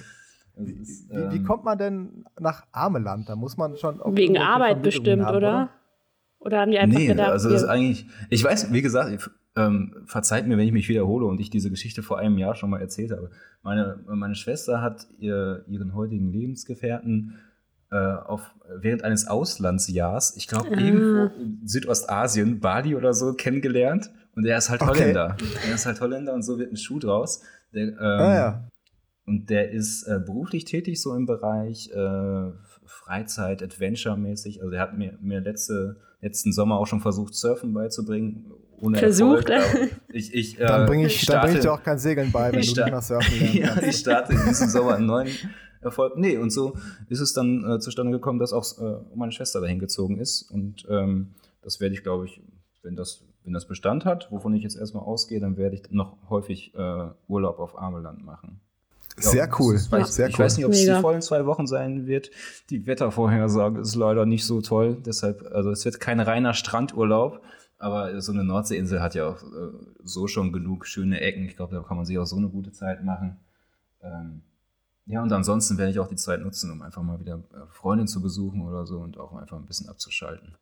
Ist, 0.56 1.10
wie, 1.10 1.16
wie, 1.16 1.36
ähm, 1.36 1.44
kommt 1.44 1.64
man 1.64 1.76
denn 1.76 2.24
nach 2.40 2.66
Ameland? 2.72 3.28
Da 3.28 3.36
muss 3.36 3.56
man 3.56 3.76
schon 3.76 4.00
wegen 4.16 4.38
Arbeit 4.38 4.82
bestimmt, 4.82 5.24
haben, 5.24 5.36
oder? 5.36 5.48
oder? 5.48 5.70
Oder 6.38 6.60
haben 6.60 6.70
die 6.70 6.78
einfach 6.78 6.98
nee, 6.98 7.06
gedacht, 7.08 7.30
also 7.30 7.50
das 7.50 7.62
ist 7.62 7.68
eigentlich, 7.68 8.06
ich 8.30 8.44
weiß, 8.44 8.72
wie 8.72 8.82
gesagt, 8.82 9.30
ähm, 9.56 9.96
verzeiht 10.04 10.46
mir, 10.46 10.56
wenn 10.56 10.66
ich 10.66 10.72
mich 10.72 10.88
wiederhole 10.88 11.26
und 11.26 11.40
ich 11.40 11.50
diese 11.50 11.70
Geschichte 11.70 12.02
vor 12.02 12.18
einem 12.18 12.38
Jahr 12.38 12.54
schon 12.54 12.70
mal 12.70 12.80
erzählt 12.80 13.10
habe. 13.10 13.30
Meine, 13.62 13.98
meine 14.06 14.34
Schwester 14.34 14.80
hat 14.80 15.06
ihr, 15.18 15.64
ihren 15.66 15.94
heutigen 15.94 16.30
Lebensgefährten 16.30 17.38
äh, 17.90 17.96
auf, 17.96 18.54
während 18.80 19.02
eines 19.02 19.26
Auslandsjahrs, 19.26 20.36
ich 20.36 20.46
glaube, 20.46 20.68
ah. 20.72 20.78
irgendwo 20.78 21.34
in 21.40 21.66
Südostasien, 21.66 22.60
Bali 22.60 22.94
oder 22.94 23.14
so, 23.14 23.34
kennengelernt. 23.34 24.10
Und 24.34 24.44
er 24.44 24.58
ist 24.58 24.68
halt 24.68 24.82
okay. 24.82 24.90
Holländer. 24.90 25.36
Er 25.66 25.74
ist 25.74 25.86
halt 25.86 26.00
Holländer 26.00 26.34
und 26.34 26.42
so 26.42 26.58
wird 26.58 26.70
ein 26.70 26.76
Schuh 26.76 26.98
draus. 26.98 27.42
Der, 27.72 27.88
ähm, 27.88 27.96
ah, 27.98 28.34
ja. 28.34 28.68
Und 29.26 29.50
der 29.50 29.72
ist 29.72 30.04
äh, 30.04 30.20
beruflich 30.24 30.64
tätig, 30.64 31.02
so 31.02 31.14
im 31.14 31.26
Bereich 31.26 31.90
äh, 31.90 32.50
Freizeit, 32.84 33.62
Adventure-mäßig. 33.62 34.62
Also 34.62 34.72
er 34.72 34.80
hat 34.80 34.96
mir, 34.96 35.18
mir 35.20 35.40
letzte, 35.40 35.96
letzten 36.20 36.52
Sommer 36.52 36.78
auch 36.78 36.86
schon 36.86 37.00
versucht, 37.00 37.34
Surfen 37.34 37.74
beizubringen. 37.74 38.52
Ohne 38.78 38.98
Versucht. 38.98 39.48
Erfolg, 39.48 39.90
ich, 40.12 40.32
ich, 40.32 40.60
äh, 40.60 40.66
dann 40.66 40.86
bringe 40.86 41.06
ich, 41.06 41.20
starte, 41.20 41.46
bring 41.46 41.56
ich 41.56 41.62
dir 41.62 41.72
auch 41.72 41.82
kein 41.82 41.98
Segeln 41.98 42.30
bei, 42.30 42.52
wenn 42.52 42.52
du 42.52 42.58
nicht 42.58 42.76
nach 42.76 43.02
Surfen 43.02 43.38
lernst. 43.38 43.54
ja, 43.82 43.88
ich 43.88 43.96
starte 43.96 44.32
in 44.32 44.44
diesem 44.46 44.68
Sommer 44.68 44.94
einen 44.94 45.06
neuen 45.06 45.30
Erfolg. 45.80 46.16
Nee, 46.16 46.36
und 46.36 46.50
so 46.50 46.76
ist 47.08 47.20
es 47.20 47.32
dann 47.32 47.68
äh, 47.68 47.78
zustande 47.80 48.12
gekommen, 48.12 48.38
dass 48.38 48.52
auch 48.52 48.64
äh, 48.78 49.00
meine 49.14 49.32
Schwester 49.32 49.60
dahin 49.60 49.78
gezogen 49.78 50.18
ist. 50.18 50.42
Und 50.42 50.86
ähm, 50.88 51.34
das 51.62 51.80
werde 51.80 51.94
ich, 51.94 52.02
glaube 52.02 52.26
ich, 52.26 52.42
wenn 52.82 52.94
das, 52.94 53.24
wenn 53.44 53.52
das 53.52 53.66
Bestand 53.66 54.04
hat, 54.04 54.30
wovon 54.30 54.54
ich 54.54 54.62
jetzt 54.62 54.76
erstmal 54.76 55.02
ausgehe, 55.02 55.40
dann 55.40 55.56
werde 55.56 55.74
ich 55.74 55.90
noch 55.90 56.16
häufig 56.28 56.74
äh, 56.74 57.08
Urlaub 57.26 57.58
auf 57.58 57.78
Ameland 57.78 58.24
machen. 58.24 58.60
Sehr 59.18 59.48
cool. 59.58 59.74
Ist, 59.74 59.92
ja. 59.92 60.04
Sehr 60.04 60.28
ich 60.28 60.38
cool. 60.38 60.44
weiß 60.44 60.56
nicht, 60.56 60.66
ob 60.66 60.72
es 60.72 60.84
die 60.84 60.92
vollen 60.92 61.22
zwei 61.22 61.46
Wochen 61.46 61.66
sein 61.66 62.06
wird. 62.06 62.30
Die 62.70 62.86
Wettervorhersage 62.86 63.80
ist 63.80 63.94
leider 63.94 64.26
nicht 64.26 64.44
so 64.44 64.60
toll. 64.60 64.98
Deshalb, 65.04 65.50
also 65.52 65.70
es 65.70 65.84
wird 65.84 66.00
kein 66.00 66.20
reiner 66.20 66.54
Strandurlaub. 66.54 67.42
Aber 67.78 68.20
so 68.22 68.32
eine 68.32 68.44
Nordseeinsel 68.44 69.02
hat 69.02 69.14
ja 69.14 69.28
auch 69.28 69.42
äh, 69.42 69.72
so 70.02 70.26
schon 70.28 70.52
genug 70.52 70.86
schöne 70.86 71.20
Ecken. 71.20 71.44
Ich 71.44 71.56
glaube, 71.56 71.74
da 71.74 71.82
kann 71.82 71.96
man 71.96 72.06
sich 72.06 72.18
auch 72.18 72.26
so 72.26 72.36
eine 72.36 72.48
gute 72.48 72.72
Zeit 72.72 73.04
machen. 73.04 73.38
Ähm, 74.02 74.42
ja, 75.06 75.22
und 75.22 75.32
ansonsten 75.32 75.78
werde 75.78 75.90
ich 75.92 75.98
auch 75.98 76.08
die 76.08 76.16
Zeit 76.16 76.40
nutzen, 76.40 76.70
um 76.70 76.82
einfach 76.82 77.02
mal 77.02 77.20
wieder 77.20 77.42
äh, 77.52 77.66
Freundin 77.70 78.08
zu 78.08 78.22
besuchen 78.22 78.62
oder 78.62 78.86
so 78.86 78.98
und 78.98 79.18
auch 79.18 79.34
einfach 79.34 79.56
ein 79.56 79.66
bisschen 79.66 79.88
abzuschalten. 79.88 80.56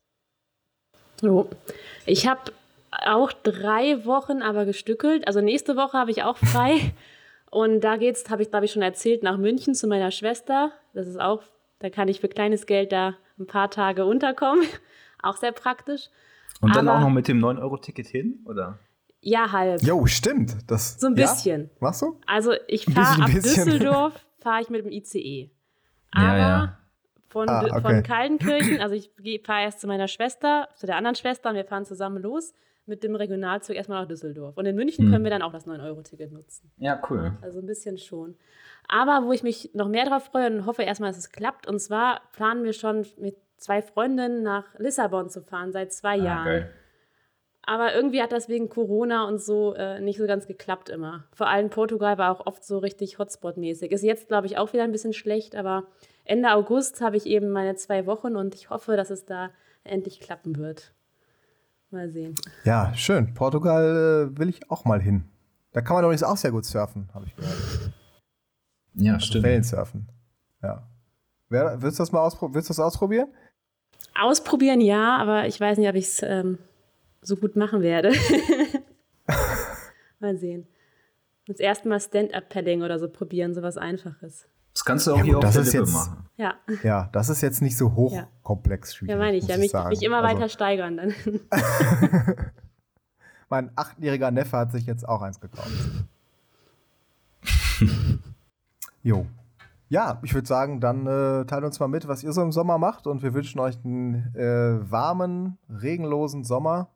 So. 1.20 1.48
Ich 2.04 2.26
habe 2.26 2.52
auch 3.06 3.32
drei 3.32 4.04
Wochen 4.04 4.42
aber 4.42 4.64
gestückelt. 4.64 5.26
Also 5.26 5.40
nächste 5.40 5.76
Woche 5.76 5.96
habe 5.96 6.10
ich 6.10 6.22
auch 6.22 6.36
frei. 6.36 6.92
Und 7.54 7.82
da 7.82 7.96
geht's, 7.98 8.28
habe 8.30 8.42
ich, 8.42 8.50
glaube 8.50 8.64
ich, 8.64 8.72
schon 8.72 8.82
erzählt, 8.82 9.22
nach 9.22 9.36
München 9.36 9.76
zu 9.76 9.86
meiner 9.86 10.10
Schwester. 10.10 10.72
Das 10.92 11.06
ist 11.06 11.20
auch, 11.20 11.40
da 11.78 11.88
kann 11.88 12.08
ich 12.08 12.20
für 12.20 12.26
kleines 12.26 12.66
Geld 12.66 12.90
da 12.90 13.14
ein 13.38 13.46
paar 13.46 13.70
Tage 13.70 14.06
unterkommen. 14.06 14.64
auch 15.22 15.36
sehr 15.36 15.52
praktisch. 15.52 16.08
Und 16.60 16.74
dann 16.74 16.88
Aber, 16.88 16.98
auch 16.98 17.02
noch 17.02 17.10
mit 17.10 17.28
dem 17.28 17.38
9-Euro-Ticket 17.38 18.08
hin, 18.08 18.40
oder? 18.44 18.80
Ja, 19.20 19.52
halb. 19.52 19.80
Jo, 19.84 20.04
stimmt. 20.06 20.56
Das, 20.66 20.98
so 20.98 21.06
ein 21.06 21.14
bisschen. 21.14 21.62
Ja? 21.62 21.70
Machst 21.78 22.02
du? 22.02 22.18
Also 22.26 22.54
ich 22.66 22.86
fahre 22.86 23.22
ab 23.22 23.30
Düsseldorf, 23.30 24.14
fahre 24.40 24.60
ich 24.60 24.68
mit 24.68 24.84
dem 24.84 24.90
ICE. 24.90 25.52
Aber 26.10 26.26
ja, 26.26 26.38
ja. 26.38 26.78
Von, 27.28 27.48
ah, 27.48 27.66
okay. 27.66 27.80
von 27.82 28.02
Kaltenkirchen, 28.02 28.80
also 28.80 28.96
ich 28.96 29.12
fahre 29.44 29.62
erst 29.62 29.80
zu 29.80 29.86
meiner 29.86 30.08
Schwester, 30.08 30.70
zu 30.74 30.86
der 30.86 30.96
anderen 30.96 31.14
Schwester 31.14 31.50
und 31.50 31.54
wir 31.54 31.64
fahren 31.64 31.84
zusammen 31.84 32.20
los 32.20 32.52
mit 32.86 33.02
dem 33.02 33.14
Regionalzug 33.14 33.76
erstmal 33.76 34.02
nach 34.02 34.08
Düsseldorf. 34.08 34.56
Und 34.56 34.66
in 34.66 34.76
München 34.76 35.06
hm. 35.06 35.12
können 35.12 35.24
wir 35.24 35.30
dann 35.30 35.42
auch 35.42 35.52
das 35.52 35.66
9-Euro-Ticket 35.66 36.32
nutzen. 36.32 36.70
Ja, 36.76 37.00
cool. 37.08 37.32
Also 37.40 37.60
ein 37.60 37.66
bisschen 37.66 37.98
schon. 37.98 38.36
Aber 38.88 39.26
wo 39.26 39.32
ich 39.32 39.42
mich 39.42 39.70
noch 39.74 39.88
mehr 39.88 40.04
drauf 40.04 40.24
freue 40.24 40.46
und 40.46 40.66
hoffe 40.66 40.82
erstmal, 40.82 41.10
dass 41.10 41.18
es 41.18 41.30
klappt, 41.30 41.66
und 41.66 41.78
zwar 41.78 42.20
planen 42.32 42.64
wir 42.64 42.72
schon 42.72 43.06
mit 43.18 43.36
zwei 43.56 43.80
Freundinnen 43.80 44.42
nach 44.42 44.64
Lissabon 44.78 45.30
zu 45.30 45.40
fahren, 45.40 45.72
seit 45.72 45.92
zwei 45.92 46.20
ah, 46.20 46.24
Jahren. 46.24 46.44
Geil. 46.44 46.70
Aber 47.66 47.94
irgendwie 47.94 48.22
hat 48.22 48.32
das 48.32 48.50
wegen 48.50 48.68
Corona 48.68 49.26
und 49.26 49.38
so 49.40 49.72
äh, 49.74 49.98
nicht 50.00 50.18
so 50.18 50.26
ganz 50.26 50.46
geklappt 50.46 50.90
immer. 50.90 51.24
Vor 51.32 51.48
allem 51.48 51.70
Portugal 51.70 52.18
war 52.18 52.30
auch 52.30 52.46
oft 52.46 52.62
so 52.62 52.78
richtig 52.78 53.18
Hotspot-mäßig. 53.18 53.90
Ist 53.90 54.02
jetzt, 54.02 54.28
glaube 54.28 54.46
ich, 54.46 54.58
auch 54.58 54.74
wieder 54.74 54.84
ein 54.84 54.92
bisschen 54.92 55.14
schlecht, 55.14 55.56
aber 55.56 55.86
Ende 56.26 56.52
August 56.52 57.00
habe 57.00 57.16
ich 57.16 57.24
eben 57.24 57.50
meine 57.50 57.74
zwei 57.76 58.04
Wochen 58.04 58.36
und 58.36 58.54
ich 58.54 58.68
hoffe, 58.68 58.96
dass 58.96 59.08
es 59.08 59.24
da 59.24 59.50
endlich 59.82 60.20
klappen 60.20 60.58
wird. 60.58 60.92
Mal 61.94 62.11
sehen. 62.11 62.35
Ja, 62.64 62.92
schön. 62.94 63.35
Portugal 63.35 64.33
äh, 64.35 64.38
will 64.38 64.48
ich 64.48 64.68
auch 64.68 64.85
mal 64.85 65.00
hin. 65.00 65.24
Da 65.72 65.80
kann 65.80 65.94
man 65.94 66.04
übrigens 66.04 66.24
auch 66.24 66.37
sehr 66.37 66.50
gut 66.50 66.64
surfen, 66.64 67.09
habe 67.14 67.26
ich 67.26 67.37
gehört. 67.37 67.57
Ja, 68.94 69.14
also 69.14 69.26
stimmt. 69.26 69.44
Wellensurfen. 69.44 70.09
Ja. 70.61 70.88
Wer, 71.48 71.80
willst 71.83 72.00
du 72.00 72.02
das 72.02 72.11
mal 72.11 72.20
auspro 72.20 72.52
willst 72.52 72.68
du 72.68 72.72
das 72.72 72.80
ausprobieren? 72.80 73.28
Ausprobieren 74.20 74.80
ja, 74.80 75.16
aber 75.18 75.46
ich 75.46 75.61
weiß 75.61 75.78
nicht, 75.78 75.88
ob 75.88 75.94
ich 75.94 76.07
es 76.07 76.22
ähm, 76.24 76.59
so 77.22 77.37
gut 77.37 77.54
machen 77.54 77.80
werde. 77.80 78.12
mal 80.18 80.37
sehen. 80.37 80.66
Das 81.46 81.61
erste 81.61 81.88
Mal 81.88 82.00
Stand-Up-Padding 82.00 82.83
oder 82.83 82.98
so 82.98 83.09
probieren, 83.09 83.54
so 83.54 83.62
was 83.62 83.76
Einfaches. 83.76 84.48
Das 84.74 84.84
kannst 84.84 85.06
du 85.06 85.12
auch 85.12 85.18
ja, 85.18 85.22
hier 85.22 85.34
gut, 85.34 85.44
auf 85.44 85.52
der 85.52 85.62
Lippe 85.62 85.78
jetzt, 85.78 85.92
machen. 85.92 86.28
Ja. 86.37 86.54
ja, 86.82 87.08
das 87.12 87.28
ist 87.28 87.40
jetzt 87.42 87.62
nicht 87.62 87.76
so 87.76 87.94
hochkomplex 87.94 89.00
ja. 89.02 89.08
Ja, 89.08 89.16
meine 89.16 89.37
ich. 89.37 89.46
Ja, 89.46 89.56
mich, 89.56 89.72
mich, 89.72 90.02
immer 90.02 90.22
also. 90.22 90.34
weiter 90.34 90.48
steigern 90.48 90.96
dann. 90.96 91.14
mein 93.48 93.70
achtjähriger 93.76 94.32
Neffe 94.32 94.56
hat 94.56 94.72
sich 94.72 94.84
jetzt 94.84 95.08
auch 95.08 95.22
eins 95.22 95.38
gekauft. 95.40 95.70
jo. 99.02 99.26
Ja, 99.88 100.18
ich 100.24 100.34
würde 100.34 100.48
sagen, 100.48 100.80
dann 100.80 101.06
äh, 101.06 101.44
teilt 101.44 101.62
uns 101.62 101.78
mal 101.78 101.87
mit, 101.87 102.08
was 102.08 102.24
ihr 102.24 102.32
so 102.32 102.42
im 102.42 102.50
Sommer 102.50 102.78
macht 102.78 103.06
und 103.06 103.22
wir 103.22 103.32
wünschen 103.32 103.60
euch 103.60 103.78
einen 103.84 104.34
äh, 104.34 104.90
warmen, 104.90 105.56
regenlosen 105.68 106.42
Sommer 106.42 106.88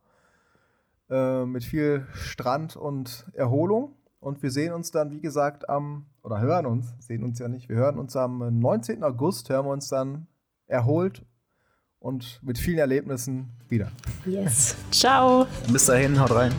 äh, 1.10 1.44
mit 1.44 1.62
viel 1.62 2.08
Strand 2.12 2.76
und 2.76 3.26
Erholung. 3.34 3.94
Und 4.20 4.42
wir 4.42 4.50
sehen 4.50 4.72
uns 4.72 4.90
dann, 4.90 5.12
wie 5.12 5.20
gesagt, 5.20 5.68
am, 5.68 6.06
oder 6.28 6.40
hören 6.40 6.66
uns, 6.66 6.94
sehen 6.98 7.24
uns 7.24 7.38
ja 7.38 7.48
nicht, 7.48 7.70
wir 7.70 7.76
hören 7.76 7.98
uns 7.98 8.14
am 8.14 8.60
19. 8.60 9.02
August, 9.02 9.48
hören 9.48 9.64
wir 9.64 9.72
uns 9.72 9.88
dann 9.88 10.26
erholt 10.66 11.24
und 12.00 12.40
mit 12.42 12.58
vielen 12.58 12.78
Erlebnissen 12.78 13.48
wieder. 13.70 13.90
Yes. 14.26 14.76
Ciao. 14.90 15.46
Bis 15.72 15.86
dahin, 15.86 16.20
haut 16.20 16.32
rein. 16.32 16.52